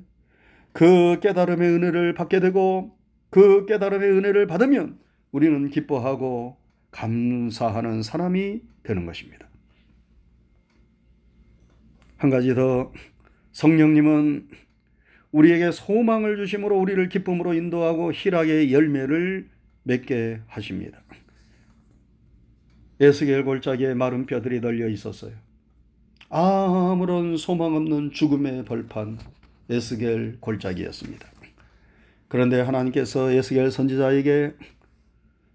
그 0.72 1.20
깨달음의 1.22 1.68
은혜를 1.70 2.14
받게 2.14 2.40
되고 2.40 2.96
그 3.30 3.66
깨달음의 3.66 4.10
은혜를 4.10 4.48
받으면 4.48 5.00
우리는 5.32 5.70
기뻐하고 5.70 6.58
감사하는 6.92 8.02
사람이 8.02 8.62
되는 8.84 9.06
것입니다. 9.06 9.48
한 12.18 12.30
가지 12.30 12.54
더 12.54 12.92
성령님은 13.52 14.50
우리에게 15.32 15.72
소망을 15.72 16.38
주심으로 16.38 16.78
우리를 16.78 17.08
기쁨으로 17.10 17.54
인도하고 17.54 18.12
희락의 18.12 18.74
열매를 18.74 19.48
맺게 19.84 20.42
하십니다. 20.48 21.02
에스겔 23.00 23.46
골짜기에 23.46 23.94
마른 23.94 24.26
뼈들이 24.26 24.60
널려 24.60 24.90
있었어요. 24.90 25.34
아무런 26.30 27.38
소망 27.38 27.76
없는 27.76 28.12
죽음의 28.12 28.66
벌판 28.66 29.20
에스겔 29.70 30.38
골짜기였습니다. 30.40 31.39
그런데 32.30 32.62
하나님께서 32.62 33.32
에스겔 33.32 33.72
선지자에게 33.72 34.54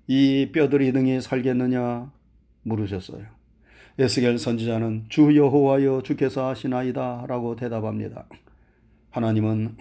이 0.08 0.50
뼈들이 0.52 0.92
능히 0.92 1.20
살겠느냐 1.20 2.12
물으셨어요. 2.62 3.24
에스겔 3.98 4.38
선지자는 4.38 5.06
주 5.08 5.36
여호와여 5.36 6.02
주께서 6.02 6.48
하시나이다 6.48 7.26
라고 7.28 7.54
대답합니다. 7.54 8.26
하나님은 9.10 9.76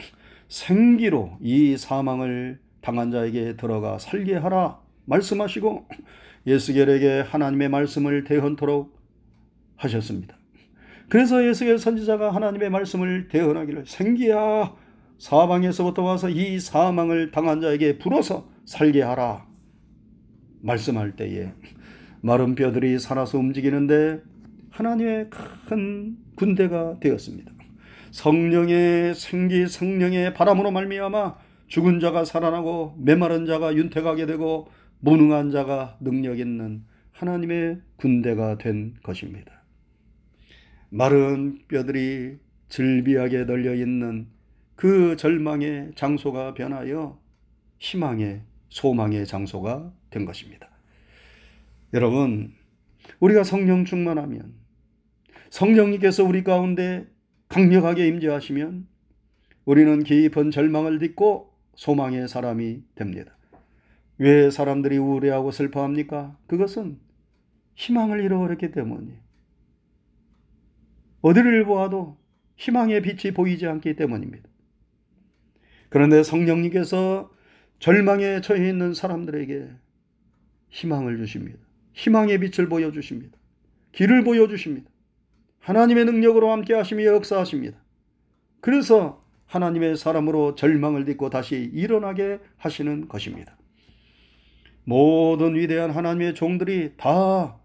생기로 0.48 1.38
이 1.42 1.76
사망을 1.78 2.60
당한 2.82 3.10
자에게 3.10 3.56
들어가 3.58 3.98
살게 3.98 4.36
하라 4.36 4.80
말씀하시고 5.06 5.88
예스겔에게 6.46 7.22
하나님의 7.22 7.70
말씀을 7.70 8.24
대헌토록 8.24 8.96
하셨습니다. 9.78 10.38
그래서 11.10 11.44
예스겔 11.44 11.80
선지자가 11.80 12.36
하나님의 12.36 12.70
말씀을 12.70 13.30
대헌하기를 13.30 13.86
생기야 13.88 14.76
사방에서부터 15.18 16.04
와서 16.04 16.30
이 16.30 16.60
사망을 16.60 17.32
당한 17.32 17.62
자에게 17.62 17.98
불어서 17.98 18.50
살게 18.66 19.02
하라 19.02 19.46
말씀할 20.62 21.16
때에 21.16 21.52
마른 22.22 22.56
뼈들이 22.56 23.00
살아서 23.00 23.38
움직이는데 23.38 24.22
하나님의 24.70 25.30
큰 25.68 26.18
군대가 26.36 26.98
되었습니다. 27.00 27.52
성령의 28.12 29.16
생기 29.16 29.68
성령의 29.68 30.34
바람으로 30.34 30.72
말미암아 30.72 31.36
죽은 31.68 32.00
자가 32.00 32.26
살아나고 32.26 32.96
메마른 33.00 33.46
자가 33.46 33.76
윤택하게 33.76 34.26
되고 34.26 34.70
무능한 35.00 35.52
자가 35.52 35.98
능력 36.00 36.40
있는 36.40 36.84
하나님의 37.12 37.82
군대가 37.98 38.58
된 38.58 38.96
것입니다. 39.04 39.64
마른 40.90 41.60
뼈들이 41.68 42.38
즐비하게 42.70 43.46
널려 43.46 43.74
있는 43.76 44.28
그 44.76 45.16
절망의 45.18 45.92
장소가 45.96 46.54
변하여 46.54 47.20
희망의 47.80 48.42
소망의 48.70 49.28
장소가 49.28 49.94
된 50.10 50.26
것입니다. 50.26 50.70
여러분, 51.94 52.54
우리가 53.20 53.44
성령 53.44 53.86
충만하면 53.86 54.54
성령님께서 55.50 56.24
우리 56.24 56.44
가운데 56.44 57.08
강력하게 57.50 58.08
임재하시면 58.08 58.88
우리는 59.66 60.04
깊은 60.04 60.52
절망을 60.52 61.00
딛고 61.00 61.54
소망의 61.76 62.28
사람이 62.28 62.84
됩니다. 62.96 63.38
왜 64.18 64.50
사람들이 64.50 64.98
우울해하고 64.98 65.52
슬퍼합니까? 65.52 66.38
그것은 66.48 67.00
희망을 67.76 68.24
잃어버렸기 68.24 68.72
때문이에요. 68.72 69.20
어디를 71.22 71.66
보아도 71.66 72.18
희망의 72.58 73.02
빛이 73.02 73.34
보이지 73.34 73.68
않기 73.68 73.96
때문입니다. 73.96 74.50
그런데 75.94 76.24
성령님께서 76.24 77.30
절망에 77.78 78.42
처해 78.42 78.68
있는 78.68 78.96
사람들에게 78.96 79.70
희망을 80.70 81.18
주십니다. 81.18 81.60
희망의 81.94 82.40
빛을 82.40 82.68
보여주십니다. 82.68 83.38
길을 83.92 84.24
보여주십니다. 84.24 84.90
하나님의 85.60 86.06
능력으로 86.06 86.52
함께 86.52 86.74
하시며 86.74 87.04
역사하십니다. 87.04 87.78
그래서 88.60 89.24
하나님의 89.46 89.96
사람으로 89.96 90.56
절망을 90.56 91.06
딛고 91.06 91.30
다시 91.30 91.70
일어나게 91.72 92.40
하시는 92.58 93.08
것입니다. 93.08 93.56
모든 94.86 95.54
위대한 95.54 95.92
하나님의 95.92 96.34
종들이 96.34 96.94
다 96.98 97.60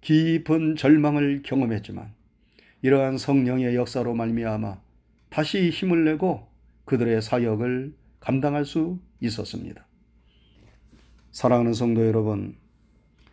깊은 0.00 0.74
절망을 0.74 1.42
경험했지만 1.44 2.12
이러한 2.82 3.18
성령의 3.18 3.76
역사로 3.76 4.14
말미암아 4.14 4.80
다시 5.30 5.70
힘을 5.70 6.04
내고 6.04 6.47
그들의 6.88 7.22
사역을 7.22 7.94
감당할 8.18 8.64
수 8.64 8.98
있었습니다. 9.20 9.86
사랑하는 11.30 11.74
성도 11.74 12.04
여러분, 12.06 12.56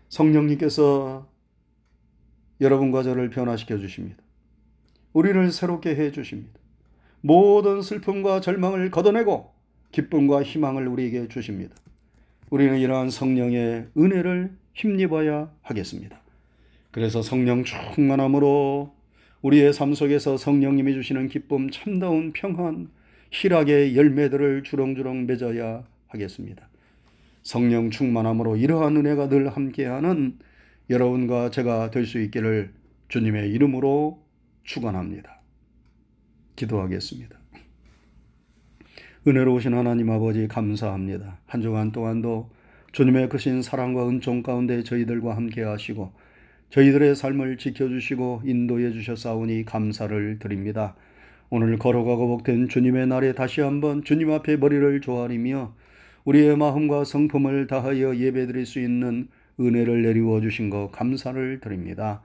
성령님께서 0.09 1.27
여러분과 2.61 3.01
저를 3.03 3.29
변화시켜 3.29 3.77
주십니다. 3.77 4.21
우리를 5.13 5.51
새롭게 5.51 5.95
해 5.95 6.11
주십니다. 6.11 6.59
모든 7.21 7.81
슬픔과 7.81 8.41
절망을 8.41 8.91
걷어내고 8.91 9.51
기쁨과 9.91 10.43
희망을 10.43 10.87
우리에게 10.87 11.27
주십니다. 11.29 11.75
우리는 12.49 12.77
이러한 12.77 13.09
성령의 13.09 13.87
은혜를 13.97 14.55
힘입어야 14.73 15.51
하겠습니다. 15.61 16.21
그래서 16.91 17.21
성령 17.21 17.63
충만함으로 17.63 18.93
우리의 19.41 19.73
삶 19.73 19.93
속에서 19.93 20.37
성령님이 20.37 20.93
주시는 20.93 21.29
기쁨, 21.29 21.69
참다운 21.69 22.33
평안, 22.33 22.89
희락의 23.35 23.97
열매들을 23.97 24.63
주렁주렁 24.63 25.25
맺어야 25.25 25.83
하겠습니다. 26.07 26.69
성령 27.43 27.89
충만함으로 27.91 28.55
이러한 28.55 28.95
은혜가 28.95 29.27
늘 29.27 29.49
함께하는 29.49 30.39
여러분과 30.89 31.49
제가 31.49 31.91
될 31.91 32.05
수 32.05 32.21
있기를 32.21 32.73
주님의 33.09 33.51
이름으로 33.51 34.23
축원합니다. 34.63 35.41
기도하겠습니다. 36.55 37.37
은혜로우신 39.27 39.73
하나님 39.73 40.09
아버지 40.11 40.47
감사합니다. 40.47 41.39
한 41.45 41.61
주간 41.61 41.91
동안도 41.91 42.49
주님의 42.93 43.27
크신 43.29 43.61
사랑과 43.61 44.07
은총 44.07 44.43
가운데 44.43 44.81
저희들과 44.81 45.35
함께 45.35 45.61
하시고 45.61 46.13
저희들의 46.69 47.15
삶을 47.15 47.57
지켜주시고 47.57 48.43
인도해 48.45 48.91
주셨사오니 48.91 49.65
감사를 49.65 50.39
드립니다. 50.39 50.95
오늘 51.57 51.77
걸어가고 51.77 52.27
복된 52.27 52.67
주님의 52.67 53.07
날에 53.07 53.31
다시 53.31 53.61
한번 53.61 54.03
주님 54.03 54.29
앞에 54.29 54.57
머리를 54.57 54.99
조아리며 54.99 55.73
우리의 56.25 56.57
마음과 56.57 57.05
성품을 57.05 57.67
다하여 57.67 58.17
예배드릴 58.17 58.65
수 58.65 58.81
있는 58.81 59.29
은혜를 59.57 60.01
내리워 60.01 60.41
주신 60.41 60.69
것 60.69 60.91
감사를 60.91 61.61
드립니다. 61.61 62.21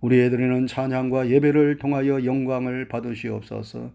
우리의 0.00 0.30
드리는 0.30 0.68
찬양과 0.68 1.28
예배를 1.28 1.78
통하여 1.78 2.24
영광을 2.24 2.86
받으시옵소서. 2.86 3.90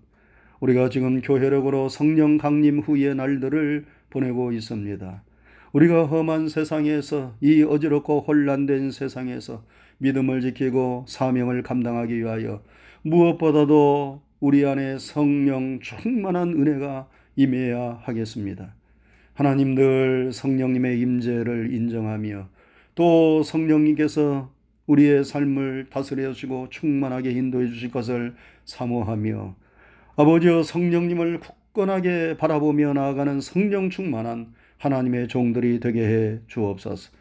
우리가 0.60 0.90
지금 0.90 1.22
교회력으로 1.22 1.88
성령 1.88 2.38
강림 2.38 2.80
후의 2.80 3.16
날들을 3.16 3.86
보내고 4.10 4.52
있습니다. 4.52 5.24
우리가 5.72 6.08
험한 6.08 6.50
세상에서 6.50 7.36
이 7.40 7.64
어지럽고 7.64 8.20
혼란된 8.28 8.92
세상에서 8.92 9.64
믿음을 10.00 10.42
지키고 10.42 11.06
사명을 11.08 11.64
감당하기 11.64 12.20
위하여 12.20 12.62
무엇보다도 13.04 14.33
우리 14.44 14.66
안에 14.66 14.98
성령 14.98 15.80
충만한 15.80 16.50
은혜가 16.50 17.08
임해야 17.38 18.02
하겠습니다. 18.02 18.76
하나님들 19.36 20.34
성령님의 20.34 21.00
임재를 21.00 21.74
인정하며 21.74 22.50
또 22.94 23.42
성령님께서 23.42 24.52
우리의 24.86 25.24
삶을 25.24 25.86
다스려 25.90 26.34
주시고 26.34 26.68
충만하게 26.72 27.32
인도해 27.32 27.68
주실 27.68 27.90
것을 27.90 28.36
사모하며 28.66 29.56
아버지여 30.18 30.64
성령님을 30.64 31.40
굳건하게 31.40 32.36
바라보며 32.36 32.92
나아가는 32.92 33.40
성령 33.40 33.90
충만한 33.90 34.48
하나님의 34.78 35.30
종들이 35.30 35.80
되게 35.80 36.02
해 36.06 36.40
주옵소서. 36.48 37.12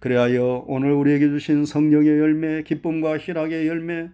그리하여 0.00 0.64
오늘 0.66 0.90
우리에게 0.90 1.28
주신 1.28 1.64
성령의 1.64 2.18
열매, 2.18 2.64
기쁨과 2.64 3.18
희락의 3.18 3.68
열매, 3.68 4.08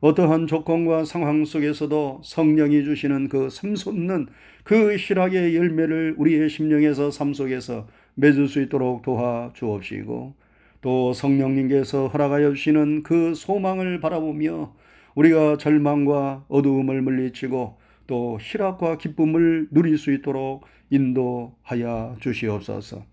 어떠한 0.00 0.46
조건과 0.46 1.04
상황 1.04 1.44
속에서도 1.44 2.22
성령이 2.24 2.84
주시는 2.84 3.28
그 3.28 3.50
샘솟는 3.50 4.28
그 4.64 4.96
희락의 4.96 5.54
열매를 5.54 6.14
우리의 6.16 6.48
심령에서 6.48 7.10
삶 7.10 7.34
속에서 7.34 7.86
맺을 8.14 8.48
수 8.48 8.62
있도록 8.62 9.02
도와 9.02 9.52
주옵시고 9.54 10.34
또 10.80 11.12
성령님께서 11.12 12.08
허락하여 12.08 12.54
주시는 12.54 13.02
그 13.02 13.34
소망을 13.34 14.00
바라보며 14.00 14.74
우리가 15.14 15.58
절망과 15.58 16.46
어두움을 16.48 17.02
물리치고 17.02 17.78
또 18.06 18.38
희락과 18.40 18.96
기쁨을 18.96 19.68
누릴 19.70 19.98
수 19.98 20.12
있도록 20.12 20.64
인도하여 20.88 22.16
주시옵소서. 22.20 23.04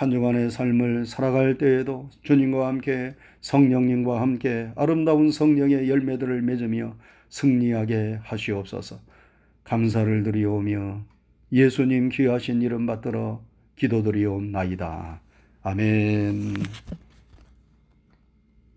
한 0.00 0.10
주간의 0.10 0.50
삶을 0.50 1.04
살아갈 1.04 1.58
때에도 1.58 2.08
주님과 2.22 2.66
함께 2.68 3.14
성령님과 3.42 4.22
함께 4.22 4.70
아름다운 4.74 5.30
성령의 5.30 5.90
열매들을 5.90 6.40
맺으며 6.40 6.96
승리하게 7.28 8.20
하시옵소서. 8.22 8.98
감사를 9.62 10.22
드리오며 10.22 11.02
예수님 11.52 12.08
귀하신 12.08 12.62
이름 12.62 12.86
받들어 12.86 13.42
기도드리옵나이다. 13.76 15.20
아멘. 15.64 16.54